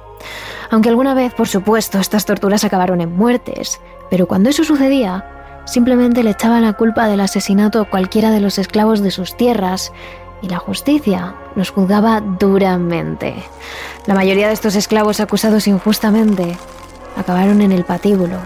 Aunque 0.71 0.89
alguna 0.89 1.15
vez, 1.15 1.33
por 1.35 1.47
supuesto, 1.47 2.01
estas 2.01 2.25
torturas 2.25 2.65
acabaron 2.65 3.01
en 3.01 3.15
muertes. 3.15 3.81
Pero 4.11 4.27
cuando 4.27 4.51
eso 4.51 4.65
sucedía, 4.65 5.38
simplemente 5.69 6.23
le 6.23 6.31
echaban 6.31 6.63
la 6.63 6.73
culpa 6.73 7.07
del 7.07 7.21
asesinato 7.21 7.81
a 7.81 7.85
cualquiera 7.85 8.31
de 8.31 8.41
los 8.41 8.59
esclavos 8.59 9.03
de 9.03 9.11
sus 9.11 9.37
tierras 9.37 9.93
y 10.43 10.49
la 10.49 10.59
justicia 10.59 11.35
los 11.55 11.71
juzgaba 11.71 12.21
duramente. 12.21 13.35
La 14.07 14.15
mayoría 14.15 14.49
de 14.49 14.55
estos 14.55 14.75
esclavos 14.77 15.21
acusados 15.21 15.67
injustamente 15.67 16.57
acabaron 17.17 17.61
en 17.61 17.73
el 17.73 17.85
patíbulo, 17.85 18.39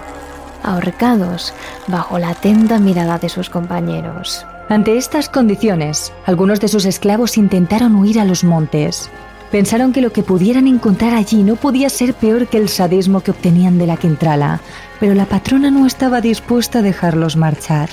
ahorcados 0.62 1.52
bajo 1.86 2.18
la 2.18 2.30
atenta 2.30 2.78
mirada 2.78 3.18
de 3.18 3.28
sus 3.28 3.50
compañeros. 3.50 4.44
Ante 4.68 4.96
estas 4.96 5.28
condiciones, 5.28 6.12
algunos 6.24 6.60
de 6.60 6.68
sus 6.68 6.86
esclavos 6.86 7.36
intentaron 7.36 7.94
huir 7.96 8.18
a 8.18 8.24
los 8.24 8.42
montes. 8.42 9.10
Pensaron 9.52 9.92
que 9.92 10.00
lo 10.00 10.14
que 10.14 10.22
pudieran 10.22 10.66
encontrar 10.66 11.12
allí 11.12 11.42
no 11.42 11.56
podía 11.56 11.90
ser 11.90 12.14
peor 12.14 12.46
que 12.46 12.56
el 12.56 12.70
sadismo 12.70 13.20
que 13.20 13.32
obtenían 13.32 13.76
de 13.76 13.86
la 13.86 13.98
Quintrala, 13.98 14.62
pero 14.98 15.14
la 15.14 15.26
patrona 15.26 15.70
no 15.70 15.86
estaba 15.86 16.22
dispuesta 16.22 16.78
a 16.78 16.82
dejarlos 16.82 17.36
marchar. 17.36 17.90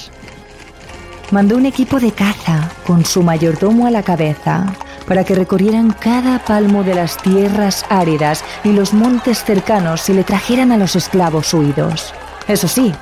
Mandó 1.32 1.58
un 1.58 1.66
equipo 1.66 2.00
de 2.00 2.14
caza 2.14 2.72
con 2.88 3.04
su 3.04 3.24
mayordomo 3.24 3.88
a 3.88 3.92
la 3.92 4.04
cabeza 4.04 4.74
para 5.06 5.26
que 5.26 5.36
recorrieran 5.36 5.92
cada 5.92 6.40
palmo 6.40 6.84
de 6.84 6.96
las 6.96 7.18
tierras 7.18 7.86
áridas 7.90 8.42
y 8.64 8.72
los 8.72 8.94
montes 8.94 9.44
cercanos 9.44 10.08
y 10.10 10.14
le 10.14 10.24
trajeran 10.24 10.72
a 10.72 10.78
los 10.78 10.96
esclavos 10.96 11.54
huidos. 11.54 12.14
Eso 12.48 12.70
sí, 12.70 12.94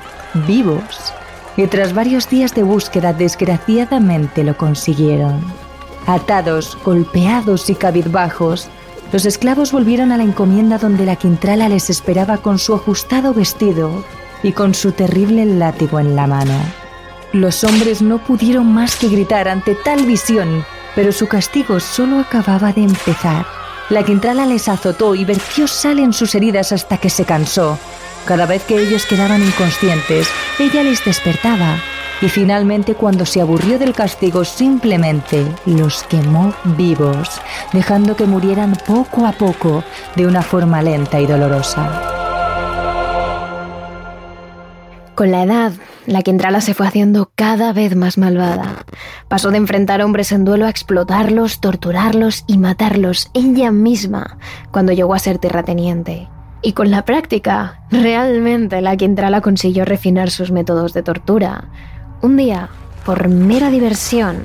vivos. 0.48 1.12
Y 1.56 1.64
tras 1.68 1.94
varios 1.94 2.28
días 2.28 2.54
de 2.54 2.64
búsqueda, 2.64 3.12
desgraciadamente 3.12 4.42
lo 4.42 4.56
consiguieron. 4.56 5.67
Atados, 6.08 6.78
golpeados 6.86 7.68
y 7.68 7.74
cabizbajos, 7.74 8.68
los 9.12 9.26
esclavos 9.26 9.72
volvieron 9.72 10.10
a 10.10 10.16
la 10.16 10.22
encomienda 10.22 10.78
donde 10.78 11.04
la 11.04 11.16
Quintrala 11.16 11.68
les 11.68 11.90
esperaba 11.90 12.38
con 12.38 12.58
su 12.58 12.74
ajustado 12.74 13.34
vestido 13.34 14.02
y 14.42 14.52
con 14.52 14.72
su 14.72 14.92
terrible 14.92 15.44
látigo 15.44 16.00
en 16.00 16.16
la 16.16 16.26
mano. 16.26 16.58
Los 17.34 17.62
hombres 17.62 18.00
no 18.00 18.24
pudieron 18.24 18.72
más 18.72 18.96
que 18.96 19.08
gritar 19.08 19.48
ante 19.48 19.74
tal 19.74 20.06
visión, 20.06 20.64
pero 20.94 21.12
su 21.12 21.28
castigo 21.28 21.78
solo 21.78 22.20
acababa 22.20 22.72
de 22.72 22.84
empezar. 22.84 23.44
La 23.90 24.02
Quintrala 24.02 24.46
les 24.46 24.66
azotó 24.70 25.14
y 25.14 25.26
vertió 25.26 25.68
sal 25.68 25.98
en 25.98 26.14
sus 26.14 26.34
heridas 26.34 26.72
hasta 26.72 26.96
que 26.96 27.10
se 27.10 27.26
cansó. 27.26 27.78
Cada 28.24 28.46
vez 28.46 28.64
que 28.64 28.80
ellos 28.80 29.04
quedaban 29.04 29.42
inconscientes, 29.44 30.26
ella 30.58 30.82
les 30.84 31.04
despertaba 31.04 31.76
y 32.20 32.28
finalmente 32.28 32.94
cuando 32.94 33.24
se 33.24 33.40
aburrió 33.40 33.78
del 33.78 33.94
castigo 33.94 34.44
simplemente 34.44 35.44
los 35.66 36.02
quemó 36.04 36.52
vivos, 36.76 37.40
dejando 37.72 38.16
que 38.16 38.26
murieran 38.26 38.76
poco 38.86 39.26
a 39.26 39.32
poco 39.32 39.84
de 40.16 40.26
una 40.26 40.42
forma 40.42 40.82
lenta 40.82 41.20
y 41.20 41.26
dolorosa. 41.26 42.16
Con 45.14 45.32
la 45.32 45.42
edad, 45.42 45.72
la 46.06 46.22
Quintrala 46.22 46.60
se 46.60 46.74
fue 46.74 46.86
haciendo 46.86 47.32
cada 47.34 47.72
vez 47.72 47.96
más 47.96 48.18
malvada. 48.18 48.84
Pasó 49.28 49.50
de 49.50 49.58
enfrentar 49.58 50.00
hombres 50.00 50.30
en 50.32 50.44
duelo 50.44 50.64
a 50.64 50.70
explotarlos, 50.70 51.60
torturarlos 51.60 52.44
y 52.46 52.56
matarlos 52.56 53.30
ella 53.34 53.72
misma 53.72 54.38
cuando 54.70 54.92
llegó 54.92 55.14
a 55.14 55.18
ser 55.18 55.38
terrateniente. 55.38 56.28
Y 56.62 56.72
con 56.72 56.90
la 56.90 57.04
práctica, 57.04 57.82
realmente 57.90 58.80
la 58.80 58.96
Quintrala 58.96 59.40
consiguió 59.40 59.84
refinar 59.84 60.30
sus 60.30 60.50
métodos 60.50 60.92
de 60.92 61.02
tortura, 61.02 61.68
un 62.22 62.36
día, 62.36 62.68
por 63.04 63.28
mera 63.28 63.70
diversión, 63.70 64.42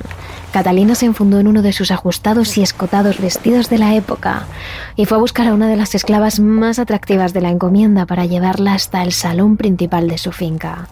Catalina 0.52 0.94
se 0.94 1.06
enfundó 1.06 1.40
en 1.40 1.48
uno 1.48 1.62
de 1.62 1.72
sus 1.72 1.90
ajustados 1.90 2.56
y 2.56 2.62
escotados 2.62 3.20
vestidos 3.20 3.68
de 3.68 3.78
la 3.78 3.96
época 3.96 4.46
y 4.94 5.04
fue 5.04 5.16
a 5.16 5.20
buscar 5.20 5.48
a 5.48 5.52
una 5.52 5.66
de 5.66 5.74
las 5.74 5.96
esclavas 5.96 6.38
más 6.38 6.78
atractivas 6.78 7.32
de 7.32 7.40
la 7.40 7.50
encomienda 7.50 8.06
para 8.06 8.24
llevarla 8.24 8.74
hasta 8.74 9.02
el 9.02 9.12
salón 9.12 9.56
principal 9.56 10.06
de 10.06 10.16
su 10.16 10.30
finca. 10.30 10.86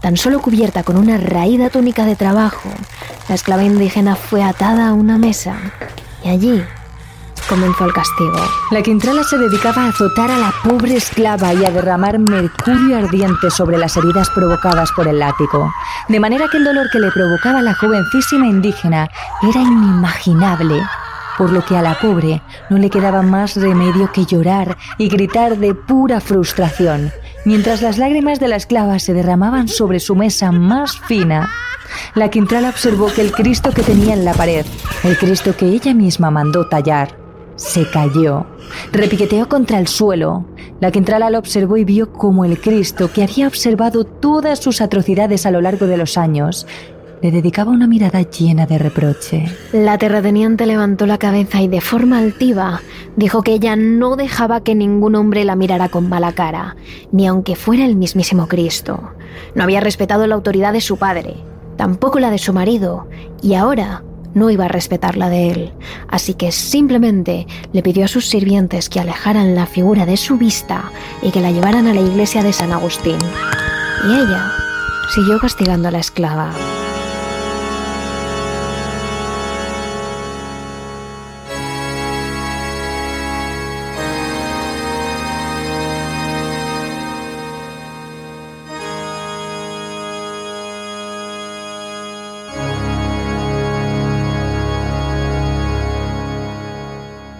Tan 0.00 0.16
solo 0.16 0.40
cubierta 0.40 0.84
con 0.84 0.96
una 0.96 1.18
raída 1.18 1.68
túnica 1.68 2.06
de 2.06 2.16
trabajo, 2.16 2.70
la 3.28 3.34
esclava 3.34 3.64
indígena 3.64 4.16
fue 4.16 4.42
atada 4.42 4.88
a 4.88 4.94
una 4.94 5.18
mesa 5.18 5.56
y 6.24 6.30
allí 6.30 6.62
comenzó 7.54 7.84
el 7.84 7.92
castigo. 7.92 8.36
La 8.72 8.82
Quintrala 8.82 9.22
se 9.22 9.38
dedicaba 9.38 9.84
a 9.84 9.88
azotar 9.90 10.28
a 10.28 10.38
la 10.38 10.52
pobre 10.64 10.96
esclava 10.96 11.54
y 11.54 11.64
a 11.64 11.70
derramar 11.70 12.18
mercurio 12.18 12.96
ardiente 12.96 13.48
sobre 13.48 13.78
las 13.78 13.96
heridas 13.96 14.28
provocadas 14.30 14.90
por 14.90 15.06
el 15.06 15.20
látigo, 15.20 15.72
de 16.08 16.18
manera 16.18 16.48
que 16.50 16.56
el 16.56 16.64
dolor 16.64 16.88
que 16.90 16.98
le 16.98 17.12
provocaba 17.12 17.62
la 17.62 17.74
jovencísima 17.74 18.48
indígena 18.48 19.08
era 19.48 19.60
inimaginable, 19.60 20.82
por 21.38 21.52
lo 21.52 21.64
que 21.64 21.76
a 21.76 21.82
la 21.82 21.94
pobre 21.94 22.42
no 22.70 22.78
le 22.78 22.90
quedaba 22.90 23.22
más 23.22 23.54
remedio 23.54 24.10
que 24.10 24.26
llorar 24.26 24.76
y 24.98 25.08
gritar 25.08 25.56
de 25.56 25.76
pura 25.76 26.20
frustración, 26.20 27.12
mientras 27.44 27.82
las 27.82 27.98
lágrimas 27.98 28.40
de 28.40 28.48
la 28.48 28.56
esclava 28.56 28.98
se 28.98 29.14
derramaban 29.14 29.68
sobre 29.68 30.00
su 30.00 30.16
mesa 30.16 30.50
más 30.50 30.98
fina. 31.06 31.48
La 32.16 32.30
Quintrala 32.30 32.70
observó 32.70 33.12
que 33.12 33.20
el 33.20 33.30
Cristo 33.30 33.70
que 33.70 33.82
tenía 33.82 34.14
en 34.14 34.24
la 34.24 34.34
pared, 34.34 34.66
el 35.04 35.16
Cristo 35.16 35.56
que 35.56 35.66
ella 35.66 35.94
misma 35.94 36.32
mandó 36.32 36.66
tallar, 36.66 37.23
se 37.56 37.88
cayó, 37.90 38.46
repiqueteó 38.92 39.48
contra 39.48 39.78
el 39.78 39.86
suelo. 39.86 40.44
La 40.80 40.90
Quintrala 40.90 41.30
lo 41.30 41.38
observó 41.38 41.76
y 41.76 41.84
vio 41.84 42.12
como 42.12 42.44
el 42.44 42.60
Cristo, 42.60 43.10
que 43.12 43.22
había 43.22 43.46
observado 43.46 44.04
todas 44.04 44.58
sus 44.58 44.80
atrocidades 44.80 45.46
a 45.46 45.50
lo 45.50 45.60
largo 45.60 45.86
de 45.86 45.96
los 45.96 46.18
años, 46.18 46.66
le 47.24 47.30
dedicaba 47.30 47.70
una 47.70 47.86
mirada 47.86 48.20
llena 48.20 48.66
de 48.66 48.76
reproche. 48.76 49.46
La 49.72 49.96
terrateniente 49.96 50.66
levantó 50.66 51.06
la 51.06 51.16
cabeza 51.16 51.62
y 51.62 51.68
de 51.68 51.80
forma 51.80 52.18
altiva 52.18 52.82
dijo 53.16 53.42
que 53.42 53.52
ella 53.52 53.76
no 53.76 54.16
dejaba 54.16 54.62
que 54.62 54.74
ningún 54.74 55.14
hombre 55.14 55.44
la 55.44 55.56
mirara 55.56 55.88
con 55.88 56.06
mala 56.06 56.32
cara, 56.32 56.76
ni 57.12 57.26
aunque 57.26 57.56
fuera 57.56 57.86
el 57.86 57.96
mismísimo 57.96 58.46
Cristo. 58.46 59.12
No 59.54 59.62
había 59.62 59.80
respetado 59.80 60.26
la 60.26 60.34
autoridad 60.34 60.74
de 60.74 60.82
su 60.82 60.98
padre, 60.98 61.36
tampoco 61.78 62.18
la 62.18 62.30
de 62.30 62.36
su 62.36 62.52
marido, 62.52 63.06
y 63.40 63.54
ahora 63.54 64.02
no 64.34 64.50
iba 64.50 64.66
a 64.66 64.68
respetar 64.68 65.16
la 65.16 65.28
de 65.28 65.48
él, 65.50 65.72
así 66.08 66.34
que 66.34 66.52
simplemente 66.52 67.46
le 67.72 67.82
pidió 67.82 68.04
a 68.04 68.08
sus 68.08 68.28
sirvientes 68.28 68.88
que 68.88 69.00
alejaran 69.00 69.54
la 69.54 69.66
figura 69.66 70.06
de 70.06 70.16
su 70.16 70.36
vista 70.36 70.90
y 71.22 71.30
que 71.30 71.40
la 71.40 71.50
llevaran 71.50 71.86
a 71.86 71.94
la 71.94 72.00
iglesia 72.00 72.42
de 72.42 72.52
San 72.52 72.72
Agustín. 72.72 73.18
Y 74.08 74.12
ella 74.12 74.52
siguió 75.14 75.38
castigando 75.38 75.88
a 75.88 75.92
la 75.92 76.00
esclava. 76.00 76.73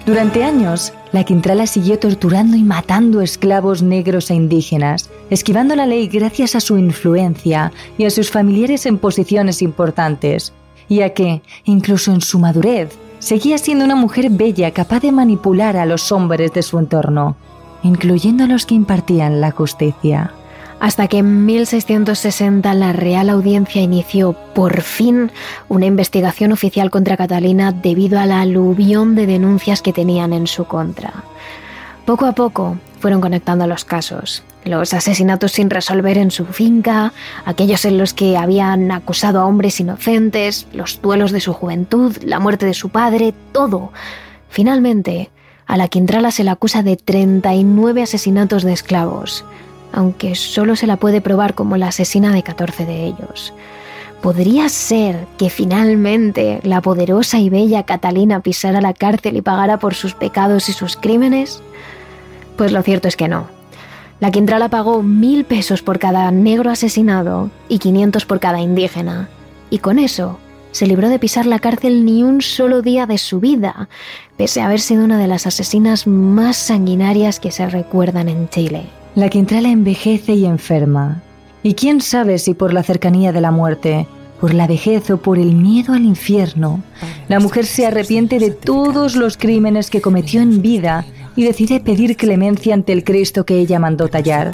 Durante 0.07 0.45
años, 0.45 0.93
la 1.13 1.25
Quintrala 1.25 1.67
siguió 1.67 1.99
torturando 1.99 2.57
y 2.57 2.63
matando 2.63 3.23
esclavos 3.23 3.83
negros 3.83 4.31
e 4.31 4.35
indígenas, 4.35 5.09
esquivando 5.31 5.75
la 5.75 5.87
ley 5.87 6.09
gracias 6.09 6.55
a 6.55 6.61
su 6.61 6.77
influencia 6.77 7.73
y 7.97 8.05
a 8.05 8.11
sus 8.11 8.31
familiares 8.31 8.85
en 8.85 8.99
posiciones 8.99 9.63
importantes, 9.63 10.53
ya 10.91 11.15
que, 11.15 11.41
incluso 11.65 12.13
en 12.13 12.21
su 12.21 12.39
madurez, 12.39 12.99
seguía 13.19 13.57
siendo 13.57 13.87
una 13.87 13.97
mujer 13.97 14.29
bella 14.29 14.73
capaz 14.73 15.01
de 15.01 15.11
manipular 15.11 15.79
a 15.79 15.87
los 15.87 16.13
hombres 16.13 16.53
de 16.53 16.63
su 16.63 16.79
entorno, 16.79 17.37
incluyendo 17.83 18.45
a 18.45 18.47
los 18.47 18.67
que 18.67 18.75
impartían 18.75 19.41
la 19.41 19.53
justicia 19.53 20.35
hasta 20.85 21.09
que 21.09 21.17
en 21.17 21.47
1660 21.47 22.75
la 22.75 22.93
Real 22.93 23.31
Audiencia 23.31 23.81
inició 23.81 24.35
por 24.35 24.83
fin 24.83 25.33
una 25.71 25.87
investigación 25.87 26.53
oficial 26.53 26.91
contra 26.91 27.17
Catalina 27.17 27.73
debido 27.73 28.21
a 28.21 28.27
la 28.27 28.43
aluvión 28.43 29.15
de 29.15 29.27
denuncias 29.27 29.81
que 29.81 29.95
tenían 29.95 30.35
en 30.35 30.47
su 30.47 30.67
contra. 30.67 31.25
Poco 32.05 32.27
a 32.27 32.33
poco 32.33 32.77
fueron 33.01 33.23
conectando 33.23 33.67
los 33.67 33.87
casos, 33.87 34.43
los 34.67 34.93
asesinatos 34.93 35.53
sin 35.53 35.71
resolver 35.71 36.19
en 36.19 36.31
su 36.31 36.45
finca, 36.45 37.15
aquellos 37.47 37.87
en 37.87 37.97
los 37.97 38.13
que 38.13 38.37
habían 38.37 38.93
acusado 38.93 39.41
a 39.41 39.47
hombres 39.47 39.81
inocentes, 39.81 40.67
los 40.75 41.01
duelos 41.01 41.33
de 41.33 41.41
su 41.41 41.55
juventud, 41.55 42.15
la 42.23 42.41
muerte 42.41 42.67
de 42.67 42.75
su 42.75 42.91
padre, 42.91 43.33
todo. 43.53 43.91
Finalmente, 44.51 45.31
a 45.65 45.79
la 45.79 45.89
Quintrala 45.89 46.31
se 46.31 46.45
le 46.45 46.51
acusa 46.51 46.83
de 46.83 46.99
39 46.99 48.03
asesinatos 48.03 48.65
de 48.65 48.75
esclavos, 48.75 49.47
aunque 49.95 50.35
solo 50.35 50.77
se 50.77 50.87
la 50.87 50.97
puede 50.97 51.21
probar 51.21 51.55
como 51.55 51.77
la 51.77 51.89
asesina 51.89 52.33
de 52.33 52.43
14 52.43 52.85
de 52.85 53.07
ellos. 53.07 53.55
¿Podría 54.21 54.69
ser 54.69 55.27
que 55.39 55.51
finalmente 55.51 56.61
la 56.63 56.81
poderosa 56.81 57.39
y 57.39 57.51
bella 57.51 57.85
Catalina 57.85 58.41
pisara 58.41 58.81
la 58.81 58.95
cárcel 58.95 59.37
y 59.37 59.43
pagara 59.43 59.79
por 59.79 59.95
sus 59.95 60.15
pecados 60.15 60.69
y 60.69 60.73
sus 60.73 60.97
crímenes? 60.97 61.63
Pues 62.57 62.73
lo 62.73 62.83
cierto 62.83 63.07
es 63.07 63.17
que 63.17 63.29
no. 63.29 63.47
La 64.21 64.31
Quintrala 64.31 64.69
pagó 64.69 65.03
mil 65.03 65.45
pesos 65.45 65.83
por 65.83 65.99
cada 65.99 66.31
negro 66.31 66.71
asesinado 66.71 67.51
y 67.69 67.79
500 67.79 68.25
por 68.25 68.41
cada 68.41 68.61
indígena. 68.61 69.29
Y 69.71 69.79
con 69.79 69.99
eso 69.99 70.39
se 70.71 70.87
libró 70.87 71.09
de 71.09 71.19
pisar 71.19 71.47
la 71.47 71.59
cárcel 71.59 72.05
ni 72.05 72.23
un 72.23 72.41
solo 72.41 72.83
día 72.83 73.07
de 73.07 73.19
su 73.19 73.41
vida, 73.41 73.89
pese 74.37 74.61
a 74.61 74.67
haber 74.67 74.81
sido 74.81 75.05
una 75.05 75.19
de 75.19 75.27
las 75.27 75.47
asesinas 75.47 76.07
más 76.07 76.57
sanguinarias 76.57 77.39
que 77.39 77.51
se 77.51 77.69
recuerdan 77.69 78.29
en 78.29 78.49
Chile. 78.49 78.87
La 79.15 79.29
Quintrala 79.29 79.69
envejece 79.69 80.33
y 80.33 80.45
enferma. 80.45 81.23
Y 81.63 81.75
quién 81.75 82.01
sabe 82.01 82.39
si 82.39 82.53
por 82.53 82.75
la 82.75 82.83
cercanía 82.83 83.31
de 83.31 83.41
la 83.41 83.53
muerte, 83.53 84.09
por 84.41 84.53
la 84.53 84.67
vejez 84.67 85.09
o 85.09 85.19
por 85.19 85.39
el 85.39 85.55
miedo 85.55 85.93
al 85.93 86.05
infierno, 86.05 86.83
la 87.29 87.39
mujer 87.39 87.65
se 87.65 87.87
arrepiente 87.87 88.41
de 88.41 88.51
todos 88.51 89.15
los 89.15 89.37
crímenes 89.37 89.89
que 89.89 90.01
cometió 90.01 90.41
en 90.41 90.61
vida 90.61 91.07
y 91.37 91.45
decide 91.45 91.79
pedir 91.79 92.17
clemencia 92.17 92.75
ante 92.75 92.93
el 92.93 93.05
Cristo 93.05 93.47
que 93.47 93.57
ella 93.57 93.79
mandó 93.79 94.09
tallar. 94.09 94.53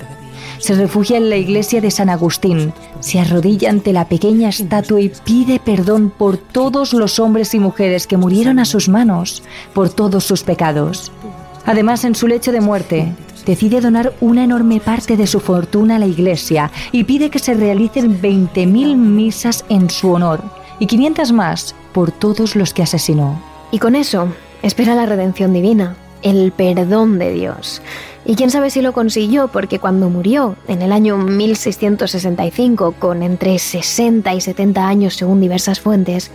Se 0.59 0.75
refugia 0.75 1.17
en 1.17 1.31
la 1.31 1.37
iglesia 1.37 1.81
de 1.81 1.91
San 1.91 2.11
Agustín, 2.11 2.75
se 3.01 3.19
arrodilla 3.19 3.71
ante 3.71 3.95
la 3.95 4.09
pequeña 4.09 4.51
estatua 4.51 5.01
y 5.01 5.11
pide 5.25 5.59
perdón 5.59 6.13
por 6.17 6.37
todos 6.37 6.93
los 6.93 7.19
hombres 7.19 7.55
y 7.55 7.59
mujeres 7.59 8.07
que 8.07 8.19
murieron 8.19 8.59
a 8.59 8.67
sus 8.67 8.91
manos, 8.91 9.43
por 9.73 9.89
todos 9.89 10.25
sus 10.25 10.43
pecados. 10.43 11.11
Además, 11.65 12.05
en 12.05 12.15
su 12.15 12.27
lecho 12.27 12.53
de 12.53 12.61
muerte, 12.61 13.15
decide 13.45 13.81
donar 13.81 14.13
una 14.21 14.45
enorme 14.45 14.81
parte 14.81 15.17
de 15.17 15.27
su 15.27 15.41
fortuna 15.41 15.97
a 15.97 15.99
la 15.99 16.07
iglesia 16.07 16.71
y 16.93 17.05
pide 17.05 17.31
que 17.31 17.39
se 17.39 17.55
realicen 17.55 18.21
20.000 18.21 18.97
misas 18.97 19.65
en 19.69 19.91
su 19.91 20.13
honor 20.13 20.43
y 20.79 20.87
500 20.87 21.33
más 21.33 21.75
por 21.93 22.11
todos 22.11 22.57
los 22.57 22.73
que 22.75 22.83
asesinó. 22.83 23.41
Y 23.71 23.79
con 23.79 23.95
eso 23.95 24.29
espera 24.63 24.95
la 24.95 25.07
redención 25.07 25.53
divina, 25.53 25.97
el 26.23 26.53
perdón 26.53 27.19
de 27.19 27.33
Dios. 27.33 27.83
Y 28.25 28.35
quién 28.35 28.51
sabe 28.51 28.71
si 28.71 28.83
lo 28.83 28.93
consiguió, 28.93 29.49
porque 29.49 29.79
cuando 29.79 30.11
murió, 30.11 30.57
en 30.69 30.83
el 30.83 30.93
año 30.93 31.17
1665, 31.17 32.95
con 32.99 33.23
entre 33.23 33.59
60 33.59 34.35
y 34.35 34.41
70 34.41 34.87
años 34.87 35.15
según 35.15 35.41
diversas 35.41 35.81
fuentes, 35.81 36.31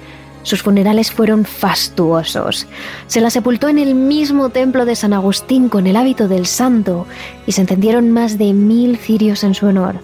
sus 0.46 0.62
funerales 0.62 1.12
fueron 1.12 1.44
fastuosos. 1.44 2.68
Se 3.08 3.20
la 3.20 3.32
sepultó 3.32 3.68
en 3.68 3.80
el 3.80 3.96
mismo 3.96 4.50
templo 4.50 4.86
de 4.86 4.96
San 4.96 5.12
Agustín 5.12 5.70
con 5.70 5.88
el 5.88 5.96
hábito 5.96 6.28
del 6.28 6.46
santo 6.46 7.08
y 7.48 7.52
se 7.54 7.62
encendieron 7.62 8.12
más 8.12 8.38
de 8.38 8.54
mil 8.54 8.98
cirios 8.98 9.44
en 9.44 9.56
su 9.56 9.66
honor. 9.66 9.96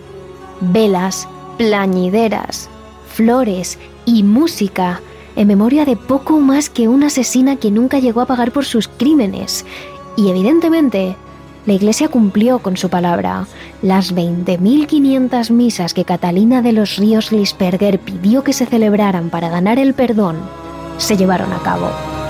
Velas, 0.59 1.27
plañideras, 1.59 2.69
flores 3.13 3.77
y 4.05 4.23
música 4.23 4.99
en 5.35 5.47
memoria 5.47 5.85
de 5.85 5.95
poco 5.95 6.39
más 6.39 6.71
que 6.71 6.87
una 6.87 7.07
asesina 7.07 7.57
que 7.57 7.69
nunca 7.69 7.99
llegó 7.99 8.21
a 8.21 8.25
pagar 8.25 8.51
por 8.51 8.65
sus 8.65 8.87
crímenes. 8.87 9.63
Y 10.17 10.29
evidentemente 10.29 11.15
la 11.65 11.73
Iglesia 11.73 12.07
cumplió 12.09 12.59
con 12.59 12.77
su 12.77 12.89
palabra. 12.89 13.45
Las 13.81 14.15
20.500 14.15 15.51
misas 15.51 15.93
que 15.93 16.05
Catalina 16.05 16.61
de 16.61 16.71
los 16.71 16.97
Ríos 16.97 17.31
Lisperger 17.31 17.99
pidió 17.99 18.43
que 18.43 18.53
se 18.53 18.65
celebraran 18.65 19.29
para 19.29 19.49
ganar 19.49 19.79
el 19.79 19.93
perdón 19.93 20.37
se 21.01 21.17
llevaron 21.17 21.51
a 21.51 21.59
cabo. 21.59 22.20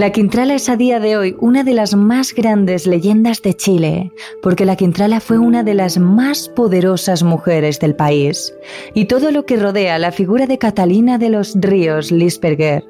La 0.00 0.12
Quintrala 0.12 0.54
es 0.54 0.70
a 0.70 0.78
día 0.78 0.98
de 0.98 1.18
hoy 1.18 1.36
una 1.40 1.62
de 1.62 1.74
las 1.74 1.94
más 1.94 2.32
grandes 2.34 2.86
leyendas 2.86 3.42
de 3.42 3.52
Chile, 3.52 4.12
porque 4.40 4.64
la 4.64 4.74
Quintrala 4.74 5.20
fue 5.20 5.36
una 5.36 5.62
de 5.62 5.74
las 5.74 5.98
más 5.98 6.48
poderosas 6.48 7.22
mujeres 7.22 7.78
del 7.80 7.94
país. 7.94 8.54
Y 8.94 9.04
todo 9.04 9.30
lo 9.30 9.44
que 9.44 9.58
rodea 9.58 9.98
la 9.98 10.10
figura 10.10 10.46
de 10.46 10.56
Catalina 10.56 11.18
de 11.18 11.28
los 11.28 11.54
Ríos 11.54 12.12
Lisperger 12.12 12.82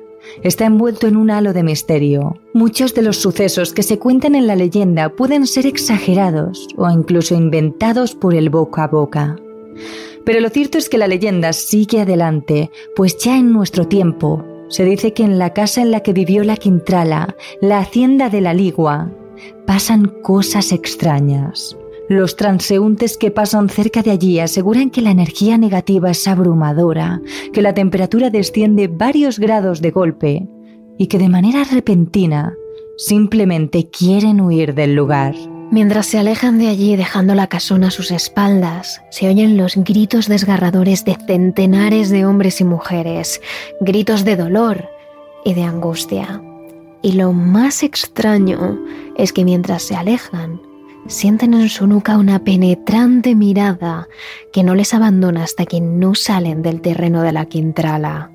está 0.45 0.67
envuelto 0.67 1.09
en 1.09 1.17
un 1.17 1.33
halo 1.33 1.53
de 1.53 1.65
misterio. 1.65 2.39
Muchos 2.55 2.95
de 2.95 3.03
los 3.03 3.17
sucesos 3.17 3.73
que 3.73 3.83
se 3.83 3.99
cuentan 3.99 4.37
en 4.37 4.47
la 4.47 4.55
leyenda 4.55 5.09
pueden 5.09 5.49
ser 5.49 5.67
exagerados 5.67 6.69
o 6.77 6.89
incluso 6.89 7.35
inventados 7.35 8.15
por 8.15 8.37
el 8.37 8.51
boca 8.51 8.85
a 8.85 8.87
boca. 8.87 9.37
Pero 10.25 10.39
lo 10.39 10.49
cierto 10.49 10.79
es 10.79 10.89
que 10.89 10.99
la 10.99 11.09
leyenda 11.09 11.53
sigue 11.55 12.03
adelante, 12.03 12.71
pues 12.95 13.19
ya 13.19 13.37
en 13.37 13.53
nuestro 13.53 13.89
tiempo, 13.89 14.45
se 14.71 14.85
dice 14.85 15.13
que 15.13 15.25
en 15.25 15.39
la 15.39 15.53
casa 15.53 15.83
en 15.83 15.91
la 15.91 16.01
que 16.01 16.15
vivió 16.15 16.45
la 16.45 16.57
Quintrala, 16.57 17.37
la 17.61 17.81
hacienda 17.81 18.31
de 18.31 18.41
la 18.41 18.55
Ligua, 18.55 19.13
pasan 19.67 20.07
cosas 20.23 20.73
extrañas. 20.73 21.77
Los 22.09 22.37
transeúntes 22.37 23.19
que 23.19 23.31
pasan 23.31 23.69
cerca 23.69 24.03
de 24.03 24.11
allí 24.11 24.41
aseguran 24.41 24.91
que 24.91 25.03
la 25.03 25.11
energía 25.11 25.59
negativa 25.59 26.11
es 26.11 26.27
abrumadora, 26.27 27.21
que 27.53 27.63
la 27.63 27.75
temperatura 27.75 28.31
desciende 28.31 28.89
varios 28.89 29.39
grados 29.39 29.81
de 29.81 29.91
golpe 29.91 30.49
y 30.99 31.07
que 31.07 31.19
de 31.19 31.29
manera 31.29 31.65
repentina 31.65 32.55
simplemente 32.97 33.89
quieren 33.91 34.41
huir 34.41 34.75
del 34.75 34.95
lugar. 34.95 35.35
Mientras 35.71 36.07
se 36.07 36.19
alejan 36.19 36.59
de 36.59 36.67
allí 36.67 36.97
dejando 36.97 37.37
la 37.37 37.47
casona 37.47 37.89
a 37.89 37.91
sus 37.93 38.11
espaldas, 38.11 39.03
se 39.11 39.29
oyen 39.29 39.57
los 39.57 39.77
gritos 39.77 40.27
desgarradores 40.27 41.05
de 41.05 41.17
centenares 41.27 42.11
de 42.11 42.27
hombres 42.27 42.61
y 42.61 42.65
mujeres, 42.65 43.41
gritos 43.81 44.25
de 44.25 44.35
dolor 44.35 44.89
y 45.45 45.55
de 45.55 45.63
angustia. 45.63 46.43
Y 47.03 47.13
lo 47.13 47.33
más 47.33 47.85
extraño 47.85 48.81
es 49.17 49.33
que 49.33 49.45
mientras 49.45 49.85
se 49.85 49.95
alejan, 49.95 50.61
sienten 51.07 51.55
en 51.55 51.69
su 51.69 51.87
nuca 51.87 52.19
una 52.19 52.43
penetrante 52.43 53.37
mirada 53.37 54.09
que 54.53 54.65
no 54.65 54.75
les 54.75 54.93
abandona 54.93 55.45
hasta 55.45 55.67
que 55.67 55.81
no 55.81 56.17
salen 56.17 56.63
del 56.63 56.81
terreno 56.81 57.23
de 57.23 57.33
la 57.33 57.47
Quintrala. 57.47 58.31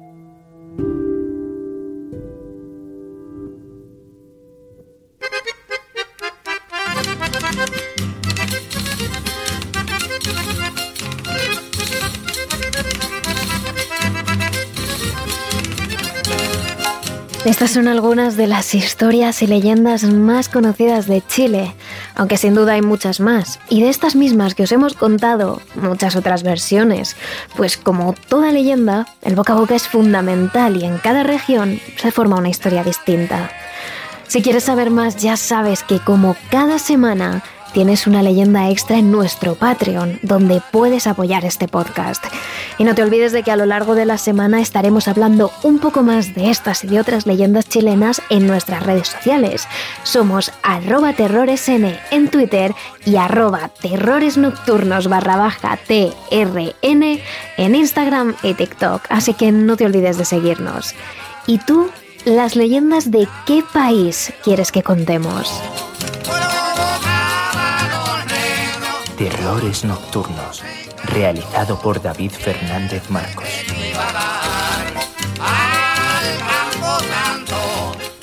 Estas 17.46 17.70
son 17.70 17.88
algunas 17.88 18.38
de 18.38 18.48
las 18.48 18.74
historias 18.74 19.44
y 19.44 19.48
leyendas 19.48 20.04
más 20.04 20.50
conocidas 20.50 21.06
de 21.06 21.22
Chile, 21.22 21.76
aunque 22.16 22.38
sin 22.38 22.56
duda 22.56 22.74
hay 22.74 22.82
muchas 22.82 23.20
más. 23.20 23.60
Y 23.70 23.84
de 23.84 23.90
estas 23.90 24.16
mismas 24.16 24.56
que 24.56 24.64
os 24.64 24.72
hemos 24.72 24.96
contado, 24.96 25.62
muchas 25.76 26.16
otras 26.16 26.42
versiones, 26.42 27.16
pues 27.56 27.78
como 27.78 28.16
toda 28.30 28.52
leyenda, 28.52 29.06
el 29.22 29.36
boca 29.36 29.54
a 29.54 29.58
boca 29.58 29.76
es 29.76 29.88
fundamental 29.88 30.76
y 30.76 30.86
en 30.86 30.98
cada 30.98 31.22
región 31.22 31.80
se 31.98 32.12
forma 32.12 32.38
una 32.38 32.50
historia 32.50 32.84
distinta. 32.84 33.52
Si 34.28 34.42
quieres 34.42 34.64
saber 34.64 34.90
más, 34.90 35.18
ya 35.18 35.38
sabes 35.38 35.84
que 35.84 36.00
como 36.00 36.36
cada 36.50 36.80
semana 36.80 37.44
tienes 37.76 38.08
una 38.08 38.24
leyenda 38.24 38.70
extra 38.70 38.98
en 38.98 39.12
nuestro 39.12 39.56
Patreon, 39.56 40.18
donde 40.22 40.62
puedes 40.72 41.08
apoyar 41.08 41.44
este 41.44 41.68
podcast. 41.68 42.24
Y 42.78 42.86
no 42.86 42.96
te 42.96 43.04
olvides 43.04 43.34
de 43.34 43.44
que 43.44 43.52
a 43.52 43.58
lo 43.58 43.66
largo 43.66 43.96
de 43.96 44.06
la 44.06 44.18
semana 44.18 44.62
estaremos 44.62 45.10
hablando 45.10 45.52
un 45.62 45.80
poco 45.80 46.02
más 46.02 46.34
de 46.36 46.50
estas 46.50 46.86
y 46.86 46.88
de 46.88 47.02
otras 47.02 47.26
leyendas 47.26 47.68
chilenas 47.68 48.22
en 48.30 48.48
nuestras 48.48 48.82
redes 48.82 49.10
sociales. 49.10 49.68
Somos 50.04 50.54
arroba 50.64 51.12
terroresn 51.12 51.98
en 52.12 52.30
Twitter 52.30 52.74
y 53.04 53.18
arroba 53.18 53.70
terroresnocturnos 53.82 55.10
barra 55.10 55.36
baja 55.36 55.78
TRN 55.86 57.20
en 57.58 57.76
Instagram 57.76 58.36
y 58.42 58.54
TikTok, 58.54 59.02
así 59.10 59.34
que 59.34 59.52
no 59.52 59.76
te 59.76 59.86
olvides 59.86 60.18
de 60.18 60.24
seguirnos. 60.24 60.96
¿Y 61.46 61.58
tú? 61.58 61.90
¿Las 62.24 62.56
leyendas 62.56 63.12
de 63.12 63.28
qué 63.46 63.66
país 63.74 64.32
quieres 64.46 64.72
que 64.72 64.82
contemos? 64.82 65.52
Terrores 69.46 69.86
Nocturnos, 69.86 70.64
realizado 71.04 71.80
por 71.80 72.02
David 72.02 72.32
Fernández 72.32 73.12
Marcos. 73.12 73.48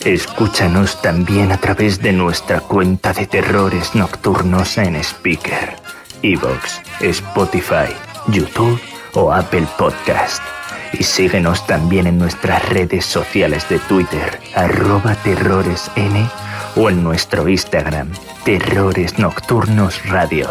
Escúchanos 0.04 1.00
también 1.00 1.52
a 1.52 1.58
través 1.58 2.02
de 2.02 2.12
nuestra 2.12 2.58
cuenta 2.58 3.12
de 3.12 3.28
Terrores 3.28 3.94
Nocturnos 3.94 4.76
en 4.78 4.96
Speaker, 4.96 5.76
Evox, 6.22 6.80
Spotify, 6.98 7.94
YouTube 8.26 8.80
o 9.14 9.32
Apple 9.32 9.68
Podcast. 9.78 10.42
Y 10.92 11.04
síguenos 11.04 11.64
también 11.68 12.08
en 12.08 12.18
nuestras 12.18 12.68
redes 12.68 13.06
sociales 13.06 13.68
de 13.68 13.78
Twitter, 13.78 14.40
arroba 14.56 15.14
terroresn 15.22 16.28
o 16.76 16.90
en 16.90 17.02
nuestro 17.02 17.48
Instagram, 17.48 18.10
Terrores 18.44 19.18
Nocturnos 19.18 20.04
Radio. 20.08 20.48